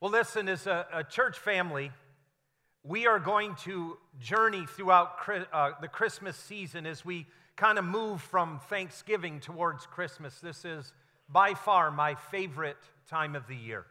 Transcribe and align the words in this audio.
Well, 0.00 0.12
listen, 0.12 0.48
as 0.48 0.66
a, 0.66 0.86
a 0.94 1.04
church 1.04 1.38
family, 1.38 1.92
we 2.82 3.06
are 3.06 3.18
going 3.18 3.54
to 3.64 3.98
journey 4.18 4.64
throughout 4.64 5.10
uh, 5.52 5.72
the 5.82 5.88
Christmas 5.88 6.38
season 6.38 6.86
as 6.86 7.04
we 7.04 7.26
kind 7.54 7.78
of 7.78 7.84
move 7.84 8.22
from 8.22 8.60
Thanksgiving 8.70 9.40
towards 9.40 9.84
Christmas. 9.84 10.40
This 10.40 10.64
is 10.64 10.94
by 11.28 11.52
far 11.52 11.90
my 11.90 12.14
favorite 12.14 12.78
time 13.10 13.36
of 13.36 13.46
the 13.46 13.54
year. 13.54 13.84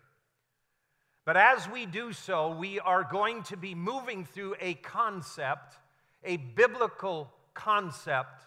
But 1.25 1.37
as 1.37 1.69
we 1.69 1.85
do 1.85 2.11
so, 2.11 2.55
we 2.55 2.79
are 2.79 3.03
going 3.03 3.43
to 3.43 3.55
be 3.55 3.75
moving 3.75 4.25
through 4.25 4.55
a 4.59 4.73
concept, 4.73 5.75
a 6.23 6.37
biblical 6.37 7.31
concept 7.53 8.41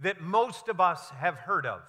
that 0.00 0.20
most 0.20 0.68
of 0.68 0.78
us 0.78 1.08
have 1.08 1.36
heard 1.36 1.64
of. 1.64 1.80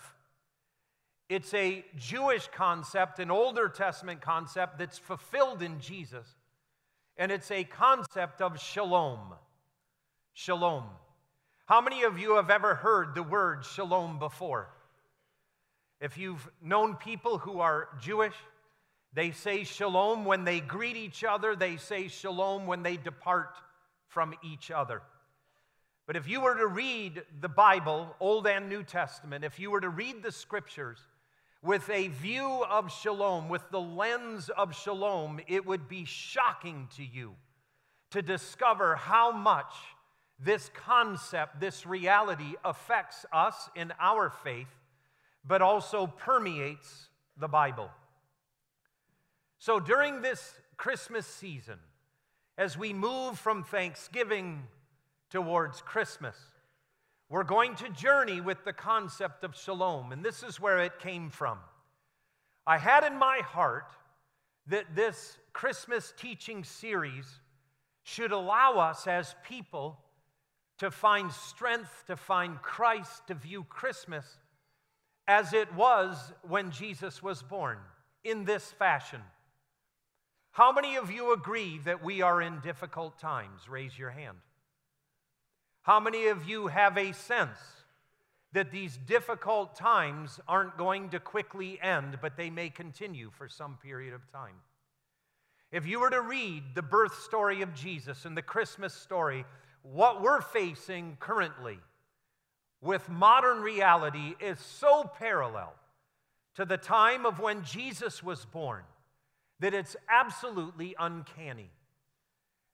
It's 1.30 1.54
a 1.54 1.86
Jewish 1.96 2.48
concept, 2.48 3.20
an 3.20 3.30
Older 3.30 3.70
Testament 3.70 4.20
concept 4.20 4.80
that's 4.80 4.98
fulfilled 4.98 5.62
in 5.62 5.80
Jesus. 5.80 6.28
And 7.18 7.32
it's 7.32 7.52
a 7.52 7.64
concept 7.64 8.42
of 8.42 8.60
shalom. 8.60 9.36
Shalom. 10.34 10.86
How 11.68 11.82
many 11.82 12.02
of 12.02 12.18
you 12.18 12.38
have 12.38 12.50
ever 12.50 12.74
heard 12.74 13.14
the 13.14 13.22
word 13.22 13.64
shalom 13.64 14.18
before? 14.18 14.70
If 16.02 16.18
you've 16.18 16.50
known 16.64 16.96
people 16.96 17.38
who 17.38 17.60
are 17.60 17.90
Jewish, 18.02 18.34
they 19.14 19.30
say 19.30 19.64
shalom 19.64 20.26
when 20.26 20.46
they 20.46 20.62
greet 20.62 20.96
each 20.96 21.24
other, 21.24 21.56
they 21.56 21.78
say 21.78 22.08
shalom 22.08 22.66
when 22.66 22.82
they 22.82 22.98
depart 22.98 23.56
from 24.08 24.34
each 24.42 24.72
other. 24.72 25.04
But 26.08 26.16
if 26.16 26.28
you 26.28 26.42
were 26.42 26.56
to 26.56 26.66
read 26.66 27.22
the 27.40 27.50
Bible, 27.50 28.16
Old 28.20 28.48
and 28.48 28.68
New 28.68 28.82
Testament, 28.82 29.46
if 29.46 29.60
you 29.60 29.70
were 29.70 29.82
to 29.82 29.90
read 29.90 30.24
the 30.24 30.32
scriptures, 30.32 30.98
with 31.62 31.90
a 31.90 32.08
view 32.08 32.64
of 32.70 32.92
shalom, 32.92 33.50
with 33.50 33.70
the 33.72 33.82
lens 33.82 34.50
of 34.50 34.76
shalom, 34.76 35.40
it 35.48 35.66
would 35.66 35.88
be 35.88 36.06
shocking 36.06 36.88
to 36.96 37.04
you 37.04 37.36
to 38.12 38.22
discover 38.22 38.96
how 38.96 39.32
much 39.32 39.74
this 40.40 40.72
concept, 40.74 41.60
this 41.60 41.86
reality 41.86 42.56
affects 42.64 43.26
us 43.34 43.70
in 43.76 43.92
our 44.00 44.30
faith, 44.30 44.70
but 45.46 45.62
also 45.62 46.08
permeates 46.08 47.10
the 47.38 47.48
Bible. 47.48 47.90
So 49.58 49.82
during 49.82 50.22
this 50.22 50.54
Christmas 50.78 51.28
season, 51.28 51.80
as 52.58 52.78
we 52.78 52.94
move 52.94 53.38
from 53.38 53.64
Thanksgiving 53.64 54.64
towards 55.30 55.82
Christmas, 55.82 56.38
we're 57.30 57.44
going 57.44 57.76
to 57.76 57.90
journey 57.90 58.42
with 58.42 58.64
the 58.66 58.74
concept 58.74 59.44
of 59.44 59.56
shalom, 59.56 60.12
and 60.12 60.26
this 60.26 60.42
is 60.42 60.60
where 60.60 60.80
it 60.80 61.00
came 61.00 61.30
from. 61.30 61.60
I 62.66 62.78
had 62.78 63.04
in 63.04 63.18
my 63.18 63.40
heart 63.40 63.92
that 64.68 64.96
this 64.96 65.38
Christmas 65.54 66.14
teaching 66.18 66.64
series 66.64 67.26
should 68.04 68.32
allow 68.32 68.80
us 68.80 69.06
as 69.06 69.36
people 69.48 70.00
to 70.80 70.90
find 70.90 71.32
strength, 71.32 72.06
to 72.08 72.16
find 72.16 72.62
Christ, 72.62 73.28
to 73.28 73.36
view 73.36 73.64
Christmas 73.64 74.26
as 75.28 75.54
it 75.54 75.72
was 75.76 76.34
when 76.48 76.72
Jesus 76.72 77.22
was 77.22 77.44
born, 77.44 77.78
in 78.24 78.46
this 78.46 78.72
fashion. 78.72 79.22
How 80.52 80.72
many 80.72 80.96
of 80.96 81.12
you 81.12 81.34
agree 81.34 81.80
that 81.86 82.04
we 82.04 82.24
are 82.24 82.42
in 82.42 82.60
difficult 82.62 83.20
times? 83.20 83.70
Raise 83.70 83.98
your 83.98 84.10
hand. 84.10 84.38
How 85.90 86.00
many 86.00 86.28
of 86.28 86.48
you 86.48 86.68
have 86.68 87.00
a 87.00 87.14
sense 87.14 87.58
that 88.54 88.70
these 88.70 88.96
difficult 88.96 89.74
times 89.76 90.40
aren't 90.48 90.78
going 90.78 91.10
to 91.10 91.20
quickly 91.20 91.80
end, 91.82 92.20
but 92.22 92.38
they 92.38 92.52
may 92.52 92.70
continue 92.70 93.32
for 93.32 93.50
some 93.50 93.76
period 93.82 94.14
of 94.14 94.32
time? 94.32 94.54
If 95.72 95.88
you 95.88 96.00
were 96.00 96.12
to 96.12 96.22
read 96.22 96.62
the 96.76 96.84
birth 96.84 97.20
story 97.24 97.64
of 97.64 97.74
Jesus 97.74 98.26
and 98.26 98.38
the 98.38 98.44
Christmas 98.44 98.94
story, 98.94 99.46
what 99.82 100.22
we're 100.22 100.42
facing 100.42 101.18
currently 101.20 101.80
with 102.82 103.10
modern 103.10 103.64
reality 103.64 104.36
is 104.40 104.60
so 104.60 105.10
parallel 105.18 105.74
to 106.54 106.66
the 106.66 106.78
time 106.78 107.26
of 107.26 107.40
when 107.40 107.64
Jesus 107.64 108.22
was 108.22 108.46
born 108.46 108.84
that 109.60 109.74
it's 109.74 109.96
absolutely 110.08 110.94
uncanny. 111.00 111.72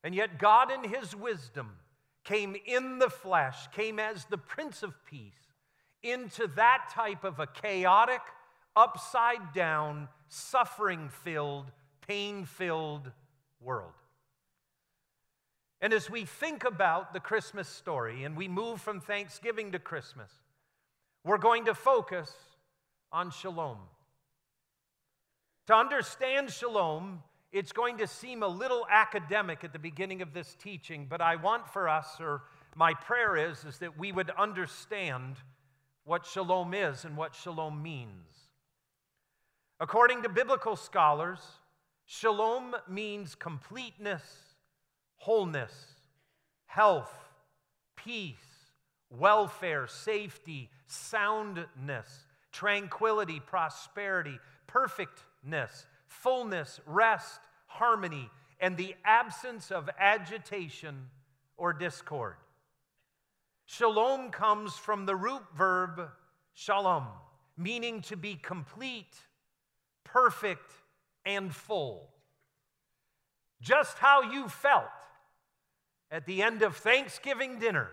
And 0.03 0.13
yet, 0.13 0.37
God, 0.37 0.69
in 0.69 0.83
His 0.83 1.15
wisdom, 1.15 1.77
came 2.25 2.55
in 2.65 2.99
the 2.99 3.09
flesh, 3.09 3.67
came 3.71 3.99
as 3.99 4.25
the 4.25 4.37
Prince 4.37 4.83
of 4.83 4.93
Peace 5.05 5.33
into 6.03 6.47
that 6.55 6.89
type 6.91 7.23
of 7.23 7.39
a 7.39 7.47
chaotic, 7.47 8.21
upside 8.75 9.53
down, 9.53 10.09
suffering 10.27 11.09
filled, 11.23 11.71
pain 12.07 12.45
filled 12.45 13.11
world. 13.61 13.93
And 15.81 15.93
as 15.93 16.09
we 16.09 16.25
think 16.25 16.63
about 16.63 17.13
the 17.13 17.19
Christmas 17.19 17.67
story 17.67 18.23
and 18.23 18.35
we 18.35 18.47
move 18.47 18.81
from 18.81 18.99
Thanksgiving 18.99 19.71
to 19.71 19.79
Christmas, 19.79 20.31
we're 21.23 21.37
going 21.37 21.65
to 21.65 21.73
focus 21.73 22.31
on 23.11 23.31
shalom. 23.31 23.77
To 25.67 25.75
understand 25.75 26.51
shalom, 26.51 27.23
it's 27.55 27.71
going 27.71 27.97
to 27.99 28.05
seem 28.05 28.43
a 28.43 28.47
little 28.47 28.85
academic 28.91 29.63
at 29.63 29.71
the 29.71 29.79
beginning 29.79 30.21
of 30.21 30.33
this 30.33 30.57
teaching, 30.61 31.07
but 31.09 31.21
I 31.21 31.37
want 31.37 31.65
for 31.65 31.87
us, 31.87 32.17
or 32.19 32.41
my 32.75 32.93
prayer 32.93 33.37
is, 33.37 33.63
is 33.63 33.77
that 33.77 33.97
we 33.97 34.11
would 34.11 34.29
understand 34.31 35.37
what 36.03 36.25
shalom 36.25 36.73
is 36.73 37.05
and 37.05 37.15
what 37.15 37.33
shalom 37.33 37.81
means. 37.81 38.09
According 39.79 40.23
to 40.23 40.29
biblical 40.29 40.75
scholars, 40.75 41.39
shalom 42.05 42.75
means 42.89 43.35
completeness, 43.35 44.23
wholeness, 45.15 45.73
health, 46.65 47.13
peace, 47.95 48.35
welfare, 49.09 49.87
safety, 49.87 50.69
soundness, 50.87 52.25
tranquility, 52.51 53.39
prosperity, 53.39 54.39
perfectness, 54.67 55.85
fullness, 56.21 56.79
rest, 56.85 57.39
harmony, 57.67 58.29
and 58.59 58.77
the 58.77 58.95
absence 59.03 59.71
of 59.71 59.89
agitation 59.99 61.09
or 61.57 61.73
discord. 61.73 62.35
Shalom 63.65 64.31
comes 64.31 64.75
from 64.75 65.05
the 65.05 65.15
root 65.15 65.43
verb 65.55 66.09
shalom, 66.53 67.07
meaning 67.57 68.01
to 68.01 68.15
be 68.15 68.35
complete, 68.35 69.15
perfect, 70.03 70.71
and 71.25 71.53
full. 71.53 72.09
Just 73.61 73.97
how 73.97 74.21
you 74.31 74.47
felt 74.47 74.85
at 76.11 76.25
the 76.25 76.41
end 76.41 76.61
of 76.61 76.77
Thanksgiving 76.77 77.59
dinner 77.59 77.89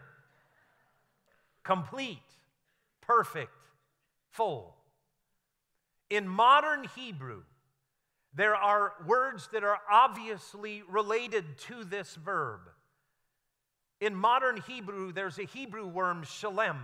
complete, 1.64 2.18
perfect, 3.00 3.56
full. 4.30 4.76
In 6.10 6.28
modern 6.28 6.86
Hebrew, 6.96 7.42
there 8.34 8.56
are 8.56 8.92
words 9.06 9.48
that 9.52 9.62
are 9.62 9.78
obviously 9.90 10.82
related 10.88 11.58
to 11.58 11.84
this 11.84 12.14
verb. 12.14 12.60
In 14.00 14.14
modern 14.14 14.56
Hebrew, 14.56 15.12
there's 15.12 15.38
a 15.38 15.44
Hebrew 15.44 15.86
word, 15.86 16.26
shalem, 16.26 16.80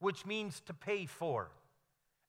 which 0.00 0.26
means 0.26 0.60
to 0.66 0.74
pay 0.74 1.06
for, 1.06 1.50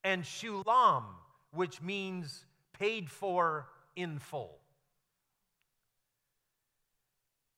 and 0.04 0.24
shulam, 0.24 1.04
which 1.52 1.82
means 1.82 2.46
paid 2.74 3.10
for 3.10 3.68
in 3.96 4.20
full. 4.20 4.58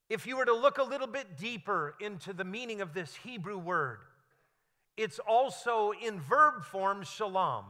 If 0.10 0.26
you 0.26 0.38
were 0.38 0.46
to 0.46 0.56
look 0.56 0.78
a 0.78 0.84
little 0.84 1.08
bit 1.08 1.38
deeper 1.38 1.96
into 2.00 2.34
the 2.34 2.46
meaning 2.46 2.82
of 2.82 2.94
this 2.94 3.14
Hebrew 3.16 3.58
word, 3.58 4.00
it's 4.96 5.20
also 5.20 5.92
in 5.92 6.20
verb 6.20 6.64
form 6.64 7.04
shalom 7.04 7.66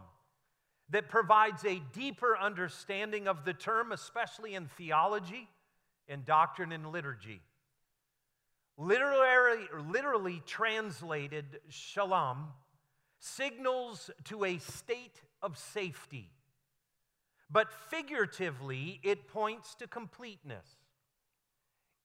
that 0.90 1.10
provides 1.10 1.66
a 1.66 1.82
deeper 1.94 2.38
understanding 2.38 3.28
of 3.28 3.44
the 3.44 3.54
term, 3.54 3.92
especially 3.92 4.56
in 4.56 4.68
theology, 4.68 5.50
in 6.08 6.24
doctrine, 6.24 6.72
and 6.72 6.88
liturgy. 6.92 7.42
Literally, 8.78 9.68
literally 9.92 10.42
translated, 10.46 11.60
shalom 11.70 12.48
signals 13.20 14.12
to 14.26 14.46
a 14.46 14.60
state 14.60 15.22
of 15.42 15.58
safety, 15.58 16.30
but 17.50 17.72
figuratively, 17.90 19.00
it 19.04 19.28
points 19.28 19.76
to 19.76 19.88
completeness. 19.88 20.68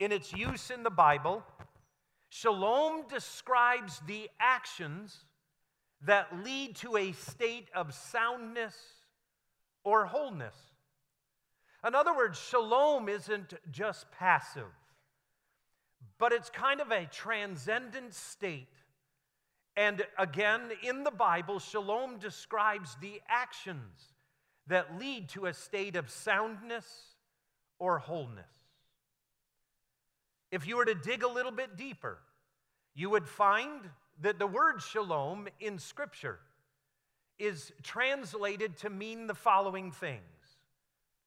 In 0.01 0.11
its 0.13 0.33
use 0.33 0.71
in 0.71 0.83
the 0.83 0.91
Bible, 0.91 1.45
shalom 2.31 3.07
describes 3.09 4.01
the 4.07 4.29
actions 4.41 5.25
that 6.05 6.45
lead 6.45 6.77
to 6.77 6.97
a 6.97 7.13
state 7.13 7.69
of 7.75 7.95
soundness 7.95 8.77
or 9.85 10.07
wholeness. 10.07 10.57
In 11.87 11.95
other 11.95 12.15
words, 12.15 12.39
shalom 12.39 13.09
isn't 13.09 13.55
just 13.71 14.11
passive, 14.13 14.71
but 16.19 16.33
it's 16.33 16.51
kind 16.51 16.81
of 16.81 16.91
a 16.91 17.07
transcendent 17.07 18.15
state. 18.15 18.69
And 19.77 20.05
again, 20.19 20.71
in 20.83 21.03
the 21.03 21.11
Bible, 21.11 21.59
shalom 21.59 22.19
describes 22.19 22.97
the 23.01 23.21
actions 23.29 24.13
that 24.67 24.99
lead 24.99 25.29
to 25.31 25.47
a 25.47 25.55
state 25.55 25.97
of 25.97 26.11
soundness 26.11 26.87
or 27.79 27.99
wholeness. 27.99 28.53
If 30.53 30.67
you 30.67 30.77
were 30.77 30.85
to 30.85 30.95
dig 30.95 31.23
a 31.23 31.29
little 31.29 31.51
bit 31.51 31.77
deeper, 31.77 32.19
you 32.95 33.11
would 33.11 33.27
find 33.27 33.81
that 34.23 34.39
the 34.39 34.47
word 34.47 34.81
shalom 34.81 35.49
in 35.61 35.79
Scripture 35.79 36.39
is 37.39 37.73
translated 37.83 38.77
to 38.79 38.91
mean 38.91 39.27
the 39.27 39.35
following 39.35 39.91
things 39.91 40.23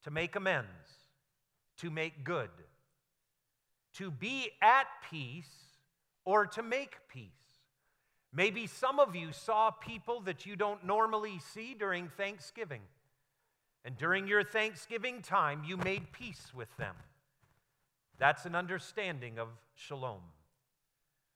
to 0.03 0.11
make 0.11 0.35
amends, 0.35 0.67
to 1.77 1.89
make 1.89 2.23
good, 2.23 2.49
to 3.93 4.11
be 4.11 4.51
at 4.61 4.85
peace, 5.09 5.49
or 6.23 6.45
to 6.45 6.61
make 6.61 6.95
peace. 7.09 7.31
Maybe 8.31 8.67
some 8.67 8.99
of 8.99 9.15
you 9.15 9.31
saw 9.31 9.71
people 9.71 10.21
that 10.21 10.45
you 10.45 10.55
don't 10.55 10.85
normally 10.85 11.39
see 11.53 11.73
during 11.73 12.09
Thanksgiving. 12.09 12.81
And 13.83 13.97
during 13.97 14.27
your 14.27 14.43
Thanksgiving 14.43 15.21
time, 15.21 15.63
you 15.65 15.77
made 15.77 16.11
peace 16.11 16.51
with 16.53 16.75
them. 16.77 16.95
That's 18.17 18.45
an 18.45 18.55
understanding 18.55 19.39
of 19.39 19.47
shalom. 19.73 20.21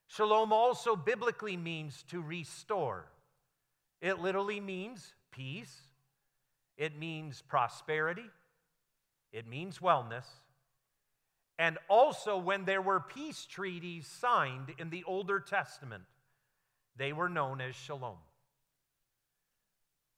Shalom 0.10 0.52
also 0.52 0.96
biblically 0.96 1.56
means 1.56 2.04
to 2.10 2.20
restore. 2.20 3.06
It 4.02 4.20
literally 4.20 4.60
means 4.60 5.14
peace, 5.32 5.82
it 6.78 6.98
means 6.98 7.44
prosperity, 7.48 8.26
it 9.32 9.48
means 9.48 9.78
wellness. 9.78 10.26
And 11.60 11.78
also, 11.90 12.38
when 12.38 12.66
there 12.66 12.82
were 12.82 13.02
peace 13.02 13.46
treaties 13.46 14.08
signed 14.08 14.74
in 14.80 14.90
the 14.90 15.04
Older 15.04 15.40
Testament, 15.40 16.04
they 16.96 17.14
were 17.14 17.30
known 17.30 17.62
as 17.62 17.76
shalom. 17.76 18.18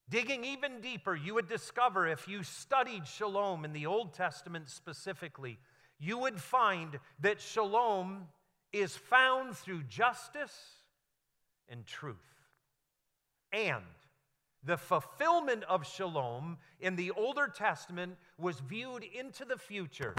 Digging 0.07 0.45
even 0.45 0.79
deeper, 0.79 1.15
you 1.15 1.33
would 1.33 1.49
discover 1.49 2.07
if 2.07 2.29
you 2.29 2.43
studied 2.43 3.07
shalom 3.07 3.65
in 3.65 3.73
the 3.73 3.87
Old 3.87 4.13
Testament 4.13 4.69
specifically, 4.69 5.57
you 5.99 6.17
would 6.19 6.39
find 6.39 6.97
that 7.19 7.41
shalom 7.41 8.27
is 8.73 8.95
found 8.95 9.55
through 9.55 9.83
justice 9.83 10.55
and 11.69 11.85
truth. 11.85 12.15
And 13.51 13.83
the 14.63 14.77
fulfillment 14.77 15.63
of 15.63 15.87
shalom 15.87 16.57
in 16.79 16.95
the 16.95 17.11
Older 17.11 17.47
Testament 17.47 18.17
was 18.37 18.59
viewed 18.59 19.03
into 19.03 19.43
the 19.45 19.57
future 19.57 20.15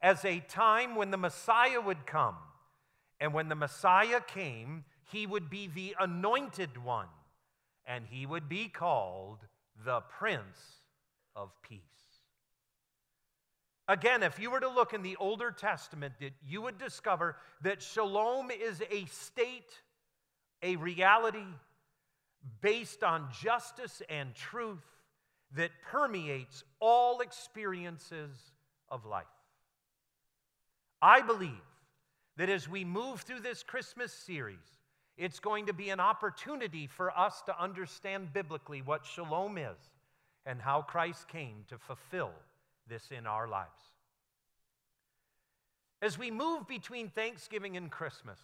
as 0.00 0.24
a 0.24 0.40
time 0.40 0.96
when 0.96 1.10
the 1.10 1.16
Messiah 1.16 1.80
would 1.80 2.06
come. 2.06 2.36
And 3.20 3.32
when 3.32 3.48
the 3.48 3.54
Messiah 3.54 4.20
came, 4.20 4.84
he 5.12 5.26
would 5.26 5.48
be 5.48 5.68
the 5.68 5.94
anointed 6.00 6.82
one 6.82 7.08
and 7.86 8.06
he 8.08 8.26
would 8.26 8.48
be 8.48 8.68
called 8.68 9.38
the 9.84 10.00
Prince 10.00 10.58
of 11.34 11.50
Peace. 11.62 11.80
Again, 13.92 14.22
if 14.22 14.38
you 14.38 14.50
were 14.50 14.60
to 14.60 14.70
look 14.70 14.94
in 14.94 15.02
the 15.02 15.16
Older 15.16 15.50
Testament, 15.50 16.14
you 16.48 16.62
would 16.62 16.78
discover 16.78 17.36
that 17.60 17.82
shalom 17.82 18.50
is 18.50 18.82
a 18.90 19.04
state, 19.04 19.70
a 20.62 20.76
reality 20.76 21.44
based 22.62 23.04
on 23.04 23.28
justice 23.42 24.00
and 24.08 24.34
truth 24.34 24.80
that 25.56 25.72
permeates 25.90 26.64
all 26.80 27.20
experiences 27.20 28.30
of 28.88 29.04
life. 29.04 29.26
I 31.02 31.20
believe 31.20 31.52
that 32.38 32.48
as 32.48 32.66
we 32.66 32.86
move 32.86 33.20
through 33.20 33.40
this 33.40 33.62
Christmas 33.62 34.10
series, 34.10 34.56
it's 35.18 35.38
going 35.38 35.66
to 35.66 35.74
be 35.74 35.90
an 35.90 36.00
opportunity 36.00 36.86
for 36.86 37.10
us 37.10 37.42
to 37.42 37.62
understand 37.62 38.32
biblically 38.32 38.80
what 38.80 39.04
shalom 39.04 39.58
is 39.58 39.76
and 40.46 40.62
how 40.62 40.80
Christ 40.80 41.28
came 41.28 41.66
to 41.68 41.76
fulfill 41.76 42.32
this 42.88 43.10
in 43.10 43.26
our 43.26 43.48
lives. 43.48 43.68
As 46.00 46.18
we 46.18 46.30
move 46.30 46.66
between 46.66 47.08
Thanksgiving 47.08 47.76
and 47.76 47.90
Christmas, 47.90 48.38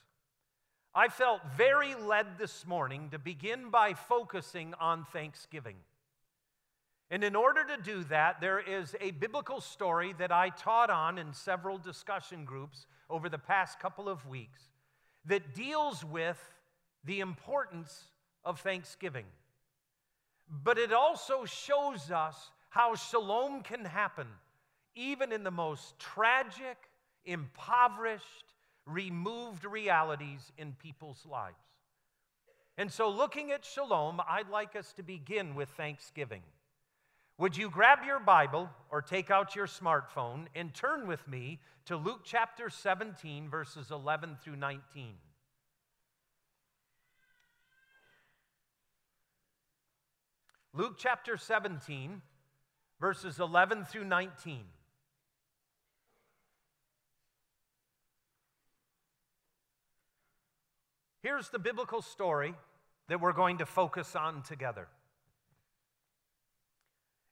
I 0.95 1.09
felt 1.09 1.41
very 1.57 1.95
led 1.95 2.39
this 2.39 2.67
morning 2.67 3.09
to 3.11 3.19
begin 3.19 3.71
by 3.71 3.95
focusing 3.95 4.75
on 4.81 5.05
Thanksgiving. 5.05 5.77
And 7.11 7.25
in 7.25 7.35
order 7.35 7.65
to 7.65 7.83
do 7.83 8.05
that, 8.05 8.41
there 8.41 8.61
is 8.61 8.95
a 9.01 9.13
biblical 9.13 9.61
story 9.61 10.15
that 10.19 10.31
I 10.31 10.51
taught 10.51 10.91
on 10.91 11.19
in 11.19 11.33
several 11.33 11.79
discussion 11.79 12.45
groups 12.45 12.87
over 13.09 13.29
the 13.29 13.39
past 13.39 13.81
couple 13.81 14.09
of 14.09 14.27
weeks 14.27 14.61
that 15.25 15.55
deals 15.55 16.05
with 16.05 16.39
the 17.05 17.21
importance 17.21 18.05
of 18.45 18.61
thanksgiving. 18.61 19.25
But 20.51 20.79
it 20.79 20.93
also 20.93 21.45
shows 21.45 22.11
us 22.11 22.51
how 22.69 22.95
shalom 22.95 23.63
can 23.63 23.85
happen 23.85 24.27
even 24.99 25.33
in 25.33 25.45
the 25.45 25.51
most 25.51 25.99
tragic, 25.99 26.77
impoverished, 27.25 28.55
removed 28.85 29.65
realities 29.65 30.53
in 30.59 30.73
people's 30.73 31.25
lives. 31.25 31.57
And 32.77 32.91
so, 32.91 33.09
looking 33.09 33.53
at 33.53 33.65
shalom, 33.65 34.21
I'd 34.29 34.49
like 34.49 34.77
us 34.77 34.93
to 34.95 35.03
begin 35.03 35.55
with 35.55 35.69
thanksgiving. 35.71 36.43
Would 37.39 37.57
you 37.57 37.71
grab 37.71 38.01
your 38.05 38.19
Bible 38.19 38.69
or 38.91 39.01
take 39.01 39.31
out 39.31 39.55
your 39.55 39.69
smartphone 39.69 40.47
and 40.57 40.75
turn 40.75 41.07
with 41.07 41.27
me 41.29 41.61
to 41.87 41.97
Luke 41.97 42.23
chapter 42.25 42.69
17, 42.69 43.49
verses 43.49 43.93
11 43.93 44.39
through 44.43 44.57
19? 44.57 45.15
Luke 50.75 50.95
chapter 50.99 51.37
17, 51.37 52.21
verses 53.01 53.41
11 53.41 53.85
through 53.85 54.05
19. 54.05 54.65
Here's 61.23 61.49
the 61.51 61.59
biblical 61.59 62.01
story 62.01 62.55
that 63.09 63.21
we're 63.21 63.33
going 63.33 63.59
to 63.59 63.67
focus 63.67 64.15
on 64.15 64.43
together. 64.43 64.89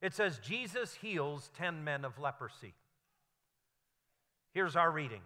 It 0.01 0.13
says, 0.13 0.39
Jesus 0.39 0.93
heals 0.93 1.49
10 1.57 1.83
men 1.83 2.05
of 2.05 2.19
leprosy. 2.19 2.73
Here's 4.53 4.75
our 4.75 4.91
reading. 4.91 5.21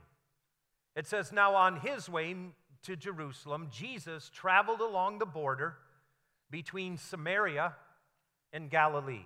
It 0.96 1.08
says, 1.08 1.32
Now 1.32 1.56
on 1.56 1.78
his 1.78 2.08
way 2.08 2.36
to 2.84 2.96
Jerusalem, 2.96 3.68
Jesus 3.72 4.30
traveled 4.34 4.82
along 4.82 5.20
the 5.20 5.26
border 5.26 5.76
between 6.50 6.98
Samaria 6.98 7.74
and 8.54 8.70
Galilee. 8.70 9.26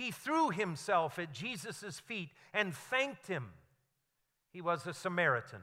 He 0.00 0.10
threw 0.10 0.48
himself 0.48 1.18
at 1.18 1.30
Jesus' 1.30 2.00
feet 2.00 2.30
and 2.54 2.74
thanked 2.74 3.26
him. 3.26 3.50
He 4.50 4.62
was 4.62 4.86
a 4.86 4.94
Samaritan. 4.94 5.60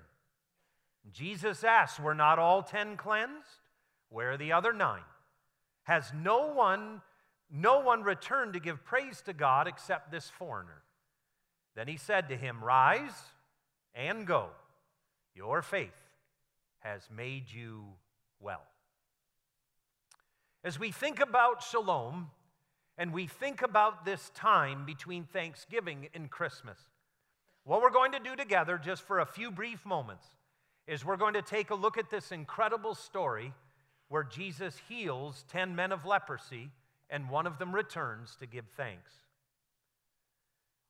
Jesus 1.12 1.63
asked, 1.63 2.00
Were 2.00 2.13
not 2.13 2.38
all 2.38 2.62
ten 2.62 2.98
cleansed? 2.98 3.50
Where 4.10 4.34
are 4.34 4.38
the 4.38 4.51
other 4.51 4.74
nine? 4.74 5.01
Has 5.86 6.12
no 6.13 6.53
one, 6.53 7.01
no 7.50 7.79
one 7.79 8.03
returned 8.03 8.53
to 8.53 8.60
give 8.60 8.86
praise 8.86 9.22
to 9.22 9.34
God 9.34 9.67
except 9.67 10.12
this 10.12 10.29
foreigner? 10.29 10.84
Then 11.75 11.88
he 11.88 11.98
said 11.98 12.29
to 12.29 12.38
him, 12.38 12.63
Rise 12.63 13.20
and 13.96 14.27
go. 14.27 14.50
Your 15.34 15.63
faith 15.63 15.89
has 16.82 17.10
made 17.10 17.51
you 17.51 17.86
well. 18.39 18.62
As 20.63 20.77
we 20.77 20.91
think 20.91 21.20
about 21.20 21.63
shalom, 21.63 22.29
and 22.97 23.13
we 23.13 23.27
think 23.27 23.61
about 23.61 24.05
this 24.05 24.31
time 24.33 24.85
between 24.85 25.23
Thanksgiving 25.23 26.09
and 26.13 26.29
Christmas, 26.29 26.79
what 27.63 27.81
we're 27.81 27.91
going 27.91 28.13
to 28.13 28.19
do 28.19 28.35
together, 28.35 28.77
just 28.77 29.03
for 29.03 29.19
a 29.19 29.25
few 29.25 29.51
brief 29.51 29.85
moments, 29.85 30.25
is 30.87 31.05
we're 31.05 31.17
going 31.17 31.33
to 31.33 31.41
take 31.41 31.69
a 31.69 31.75
look 31.75 31.97
at 31.97 32.09
this 32.09 32.31
incredible 32.31 32.95
story 32.95 33.53
where 34.07 34.23
Jesus 34.23 34.77
heals 34.87 35.43
10 35.51 35.75
men 35.75 35.91
of 35.91 36.05
leprosy 36.05 36.71
and 37.09 37.29
one 37.29 37.45
of 37.45 37.59
them 37.59 37.75
returns 37.75 38.35
to 38.39 38.45
give 38.45 38.65
thanks. 38.75 39.11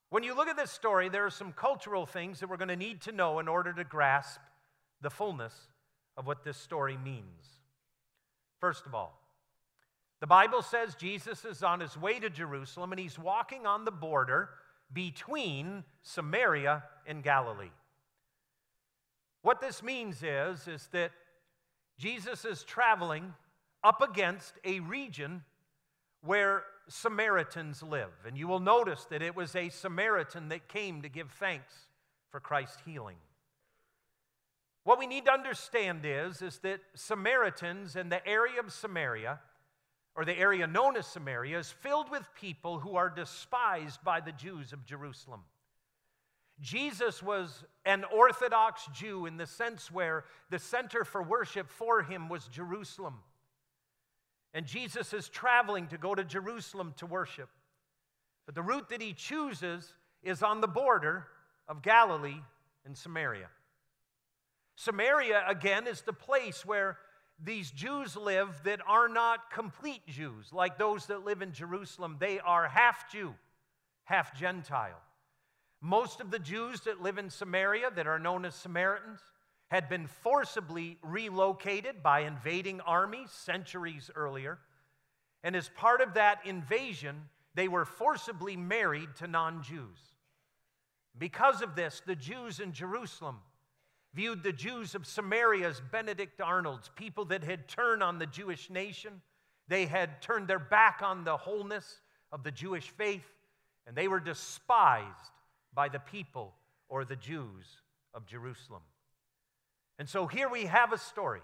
When 0.10 0.24
you 0.24 0.36
look 0.36 0.48
at 0.48 0.56
this 0.56 0.72
story, 0.72 1.10
there 1.10 1.26
are 1.26 1.32
some 1.32 1.52
cultural 1.52 2.06
things 2.06 2.40
that 2.40 2.50
we're 2.50 2.58
going 2.58 2.70
to 2.70 2.78
need 2.78 3.02
to 3.02 3.12
know 3.12 3.40
in 3.40 3.48
order 3.48 3.74
to 3.74 3.84
grasp 3.84 4.40
the 5.02 5.10
fullness 5.10 5.54
of 6.16 6.26
what 6.26 6.44
this 6.44 6.58
story 6.58 6.98
means. 6.98 7.60
First 8.60 8.86
of 8.86 8.96
all, 8.96 9.20
the 10.20 10.28
Bible 10.28 10.62
says 10.62 10.96
Jesus 10.96 11.46
is 11.46 11.62
on 11.64 11.80
his 11.80 11.96
way 11.98 12.20
to 12.20 12.30
Jerusalem 12.30 12.92
and 12.92 13.00
he's 13.00 13.20
walking 13.20 13.66
on 13.66 13.86
the 13.86 13.92
border 13.92 14.50
between 14.92 15.84
Samaria 16.02 16.84
and 17.06 17.24
Galilee. 17.24 17.72
What 19.42 19.62
this 19.62 19.84
means 19.84 20.24
is, 20.24 20.68
is 20.68 20.88
that 20.92 21.12
Jesus 21.98 22.46
is 22.46 22.64
traveling 22.64 23.34
up 23.84 24.02
against 24.02 24.54
a 24.64 24.80
region 24.82 25.44
where 26.22 26.64
Samaritans 26.88 27.84
live. 27.84 28.12
And 28.26 28.38
you 28.38 28.48
will 28.48 28.60
notice 28.60 29.06
that 29.10 29.22
it 29.22 29.36
was 29.36 29.56
a 29.56 29.70
Samaritan 29.70 30.50
that 30.50 30.68
came 30.68 31.02
to 31.02 31.10
give 31.10 31.32
thanks 31.32 31.74
for 32.30 32.40
Christ's 32.40 32.82
healing. 32.86 33.18
What 34.84 35.00
we 35.00 35.08
need 35.08 35.26
to 35.26 35.34
understand 35.34 36.02
is, 36.06 36.42
is 36.42 36.60
that 36.60 36.80
Samaritans 36.96 37.96
and 37.96 38.12
the 38.12 38.26
area 38.26 38.60
of 38.60 38.72
Samaria, 38.72 39.40
or 40.18 40.26
the 40.26 40.38
area 40.38 40.66
known 40.66 40.98
as 40.98 41.06
Samaria, 41.06 41.60
is 41.60 41.72
filled 41.72 42.10
with 42.10 42.24
people 42.34 42.80
who 42.80 42.96
are 42.96 43.08
despised 43.08 44.04
by 44.04 44.20
the 44.20 44.32
Jews 44.32 44.74
of 44.74 44.84
Jerusalem. 44.84 45.42
Jesus 46.60 47.22
was 47.22 47.64
an 47.86 48.04
Orthodox 48.12 48.88
Jew 48.96 49.28
in 49.28 49.38
the 49.38 49.46
sense 49.46 49.92
where 49.92 50.26
the 50.50 50.58
center 50.58 51.06
for 51.06 51.22
worship 51.22 51.70
for 51.70 52.02
him 52.02 52.30
was 52.30 52.48
Jerusalem. 52.48 53.20
And 54.56 54.66
Jesus 54.66 55.14
is 55.14 55.30
traveling 55.30 55.86
to 55.90 56.00
go 56.00 56.16
to 56.16 56.24
Jerusalem 56.24 56.96
to 56.98 57.06
worship. 57.06 57.50
But 58.48 58.56
the 58.56 58.64
route 58.64 58.90
that 58.90 59.04
he 59.04 59.14
chooses 59.14 59.94
is 60.24 60.42
on 60.42 60.62
the 60.62 60.68
border 60.68 61.28
of 61.68 61.84
Galilee 61.84 62.42
and 62.86 62.98
Samaria. 62.98 63.50
Samaria, 64.76 65.44
again, 65.48 65.86
is 65.86 66.02
the 66.02 66.14
place 66.14 66.66
where 66.66 66.98
these 67.44 67.70
Jews 67.72 68.16
live 68.16 68.62
that 68.64 68.80
are 68.88 69.08
not 69.08 69.52
complete 69.52 70.06
Jews, 70.08 70.52
like 70.52 70.78
those 70.78 71.06
that 71.08 71.26
live 71.26 71.42
in 71.42 71.52
Jerusalem. 71.52 72.18
They 72.20 72.40
are 72.40 72.68
half 72.68 73.12
Jew, 73.12 73.36
half 74.06 74.38
Gentile. 74.38 75.00
Most 75.80 76.20
of 76.20 76.32
the 76.32 76.40
Jews 76.40 76.82
that 76.82 77.02
live 77.02 77.18
in 77.18 77.30
Samaria, 77.30 77.92
that 77.96 78.08
are 78.08 78.18
known 78.18 78.46
as 78.46 78.56
Samaritans, 78.56 79.20
had 79.70 79.90
been 79.90 80.08
forcibly 80.08 80.98
relocated 81.04 82.02
by 82.02 82.22
invading 82.22 82.82
armies 82.82 83.30
centuries 83.30 84.10
earlier. 84.16 84.58
And 85.44 85.56
as 85.56 85.70
part 85.70 86.02
of 86.02 86.16
that 86.16 86.40
invasion, 86.46 87.24
they 87.54 87.68
were 87.68 87.86
forcibly 87.86 88.56
married 88.56 89.10
to 89.18 89.28
non 89.28 89.62
Jews. 89.62 90.00
Because 91.18 91.62
of 91.62 91.76
this, 91.76 92.02
the 92.06 92.16
Jews 92.16 92.60
in 92.60 92.72
Jerusalem 92.72 93.38
viewed 94.18 94.42
the 94.42 94.52
Jews 94.52 94.96
of 94.96 95.06
Samaria 95.06 95.70
as 95.70 95.80
Benedict 95.92 96.42
Arnolds, 96.42 96.90
people 96.96 97.26
that 97.26 97.44
had 97.44 97.68
turned 97.68 98.02
on 98.02 98.18
the 98.18 98.26
Jewish 98.26 98.68
nation. 98.72 99.22
They 99.68 99.86
had 99.86 100.24
turned 100.24 100.48
their 100.48 100.58
back 100.58 101.02
on 101.04 101.24
the 101.24 101.38
wholeness 101.38 102.02
of 102.32 102.44
the 102.44 102.50
Jewish 102.50 102.90
faith, 102.90 103.28
and 103.86 103.96
they 103.96 104.08
were 104.08 104.20
despised 104.20 105.06
by 105.72 105.90
the 105.90 106.00
people 106.00 106.56
or 106.90 107.06
the 107.06 107.16
Jews 107.16 107.68
of 108.16 108.26
Jerusalem. 108.26 108.82
And 110.00 110.10
so 110.10 110.26
here 110.26 110.50
we 110.50 110.66
have 110.66 110.94
a 110.94 110.98
story 110.98 111.42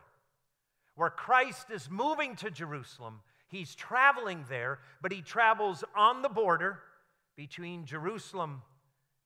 where 0.96 1.12
Christ 1.12 1.68
is 1.70 1.92
moving 1.92 2.36
to 2.38 2.50
Jerusalem. 2.50 3.20
He's 3.50 3.76
traveling 3.76 4.46
there, 4.50 4.80
but 5.00 5.12
he 5.12 5.22
travels 5.22 5.84
on 5.96 6.24
the 6.24 6.30
border 6.30 6.80
between 7.38 7.86
Jerusalem 7.86 8.64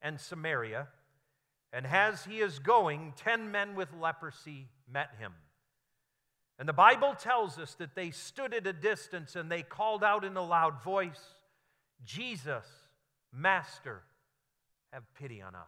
and 0.01 0.19
Samaria. 0.19 0.89
And 1.77 1.85
as 1.85 2.25
he 2.25 2.39
is 2.39 2.57
going, 2.57 3.13
10 3.17 3.51
men 3.51 3.75
with 3.75 3.89
leprosy 3.93 4.65
met 4.91 5.11
him. 5.19 5.31
And 6.57 6.67
the 6.67 6.73
Bible 6.73 7.13
tells 7.13 7.59
us 7.59 7.75
that 7.75 7.93
they 7.93 8.09
stood 8.09 8.55
at 8.55 8.65
a 8.65 8.73
distance 8.73 9.35
and 9.35 9.51
they 9.51 9.61
called 9.61 10.03
out 10.03 10.25
in 10.25 10.35
a 10.35 10.43
loud 10.43 10.81
voice, 10.81 11.21
Jesus, 12.03 12.65
Master, 13.31 14.01
have 14.91 15.03
pity 15.13 15.39
on 15.39 15.53
us. 15.53 15.67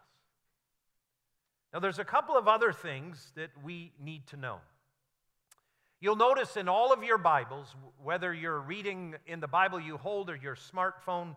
Now, 1.71 1.79
there's 1.79 1.99
a 1.99 2.03
couple 2.03 2.35
of 2.35 2.47
other 2.47 2.73
things 2.73 3.31
that 3.35 3.51
we 3.63 3.91
need 4.03 4.25
to 4.29 4.37
know. 4.37 4.61
You'll 6.01 6.15
notice 6.15 6.57
in 6.57 6.67
all 6.67 6.91
of 6.91 7.03
your 7.03 7.19
Bibles, 7.19 7.75
whether 8.01 8.33
you're 8.33 8.61
reading 8.61 9.13
in 9.27 9.41
the 9.41 9.47
Bible 9.47 9.79
you 9.79 9.97
hold 9.97 10.31
or 10.31 10.35
your 10.35 10.55
smartphone, 10.55 11.35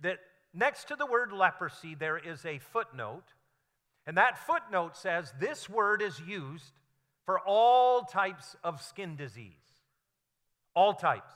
that 0.00 0.20
next 0.54 0.88
to 0.88 0.96
the 0.96 1.04
word 1.04 1.30
leprosy, 1.30 1.94
there 1.94 2.16
is 2.16 2.46
a 2.46 2.58
footnote. 2.58 3.34
And 4.06 4.16
that 4.16 4.46
footnote 4.46 4.96
says 4.96 5.32
this 5.40 5.68
word 5.68 6.02
is 6.02 6.20
used 6.20 6.72
for 7.24 7.40
all 7.40 8.02
types 8.02 8.56
of 8.62 8.82
skin 8.82 9.16
disease. 9.16 9.52
All 10.74 10.92
types. 10.94 11.32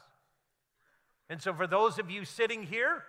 And 1.30 1.40
so, 1.40 1.52
for 1.54 1.66
those 1.66 1.98
of 1.98 2.10
you 2.10 2.24
sitting 2.24 2.62
here 2.62 3.04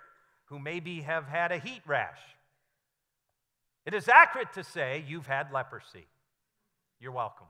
who 0.45 0.59
maybe 0.59 1.01
have 1.01 1.27
had 1.27 1.51
a 1.51 1.57
heat 1.57 1.81
rash, 1.85 2.19
it 3.85 3.93
is 3.93 4.07
accurate 4.07 4.53
to 4.53 4.63
say 4.63 5.03
you've 5.07 5.27
had 5.27 5.51
leprosy. 5.51 6.05
You're 6.99 7.11
welcome. 7.11 7.47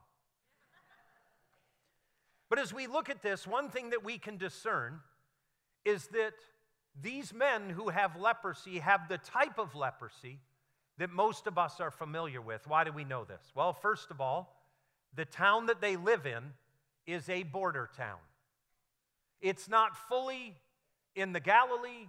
But 2.50 2.60
as 2.60 2.74
we 2.74 2.88
look 2.88 3.10
at 3.10 3.22
this, 3.22 3.46
one 3.46 3.70
thing 3.70 3.92
that 3.92 4.04
we 4.04 4.18
can 4.18 4.38
discern 4.38 5.00
is 5.86 6.08
that 6.08 6.34
these 7.00 7.34
men 7.34 7.70
who 7.70 7.90
have 7.90 8.20
leprosy 8.20 8.80
have 8.80 9.08
the 9.08 9.18
type 9.18 9.60
of 9.60 9.76
leprosy 9.76 10.40
that 11.00 11.10
most 11.10 11.48
of 11.48 11.58
us 11.58 11.80
are 11.80 11.92
familiar 11.92 12.42
with. 12.42 12.68
Why 12.68 12.84
do 12.84 12.92
we 12.92 13.06
know 13.06 13.24
this? 13.24 13.42
Well, 13.56 13.74
first 13.74 14.12
of 14.12 14.22
all, 14.22 14.56
the 15.16 15.26
town 15.26 15.66
that 15.68 15.82
they 15.82 15.96
live 15.96 16.26
in 16.26 16.44
is 17.08 17.28
a 17.30 17.44
border 17.44 17.90
town. 17.98 18.20
It's 19.42 19.70
not 19.70 19.98
fully 20.10 20.56
in 21.16 21.32
the 21.34 21.40
Galilee, 21.40 22.08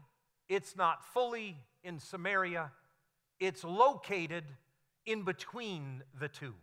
it's 0.48 0.76
not 0.76 1.04
fully 1.14 1.56
in 1.84 2.00
Samaria, 2.00 2.72
it's 3.38 3.64
located 3.64 4.44
in 5.06 5.22
between 5.22 6.02
the 6.18 6.28
two. 6.28 6.54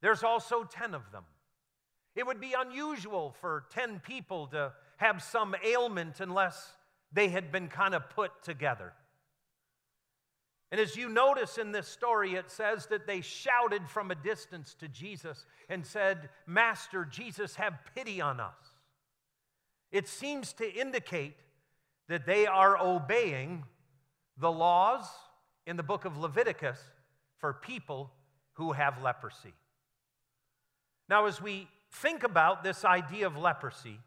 There's 0.00 0.24
also 0.24 0.64
10 0.64 0.94
of 0.94 1.10
them. 1.12 1.24
It 2.16 2.26
would 2.26 2.40
be 2.40 2.54
unusual 2.58 3.34
for 3.40 3.64
10 3.70 4.00
people 4.00 4.48
to 4.48 4.72
have 4.96 5.22
some 5.22 5.54
ailment 5.64 6.18
unless 6.18 6.72
they 7.12 7.28
had 7.28 7.52
been 7.52 7.68
kind 7.68 7.94
of 7.94 8.10
put 8.10 8.42
together. 8.42 8.92
And 10.70 10.80
as 10.80 10.96
you 10.96 11.08
notice 11.08 11.56
in 11.56 11.72
this 11.72 11.88
story, 11.88 12.34
it 12.34 12.50
says 12.50 12.86
that 12.86 13.06
they 13.06 13.22
shouted 13.22 13.88
from 13.88 14.10
a 14.10 14.14
distance 14.14 14.74
to 14.80 14.88
Jesus 14.88 15.46
and 15.68 15.86
said, 15.86 16.28
Master, 16.46 17.06
Jesus, 17.06 17.54
have 17.56 17.78
pity 17.94 18.20
on 18.20 18.38
us. 18.38 18.56
It 19.90 20.08
seems 20.08 20.52
to 20.54 20.70
indicate 20.70 21.36
that 22.08 22.26
they 22.26 22.46
are 22.46 22.76
obeying 22.78 23.64
the 24.36 24.52
laws 24.52 25.06
in 25.66 25.76
the 25.76 25.82
book 25.82 26.04
of 26.04 26.18
Leviticus 26.18 26.78
for 27.38 27.54
people 27.54 28.10
who 28.54 28.72
have 28.72 29.02
leprosy. 29.02 29.54
Now, 31.08 31.26
as 31.26 31.40
we 31.40 31.68
think 31.90 32.24
about 32.24 32.62
this 32.62 32.84
idea 32.84 33.26
of 33.26 33.36
leprosy, 33.36 34.00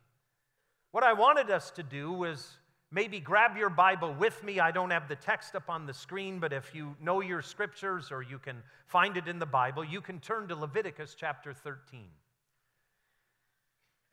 what 0.92 1.04
I 1.04 1.14
wanted 1.14 1.50
us 1.50 1.72
to 1.72 1.84
do 1.84 2.12
was 2.12 2.58
maybe 2.92 3.20
grab 3.20 3.58
your 3.58 3.70
Bible 3.70 4.14
with 4.14 4.44
me. 4.44 4.60
I 4.60 4.72
don't 4.72 4.92
have 4.92 5.08
the 5.08 5.16
text 5.16 5.56
up 5.56 5.70
on 5.70 5.86
the 5.86 5.94
screen, 5.94 6.40
but 6.40 6.54
if 6.54 6.76
you 6.76 6.96
know 7.02 7.22
your 7.22 7.42
scriptures 7.42 8.12
or 8.12 8.22
you 8.22 8.38
can 8.38 8.58
find 8.88 9.18
it 9.18 9.28
in 9.28 9.40
the 9.40 9.46
Bible, 9.46 9.84
you 9.84 10.02
can 10.02 10.20
turn 10.20 10.48
to 10.50 10.56
Leviticus 10.56 11.16
chapter 11.18 11.54
13. 11.54 12.02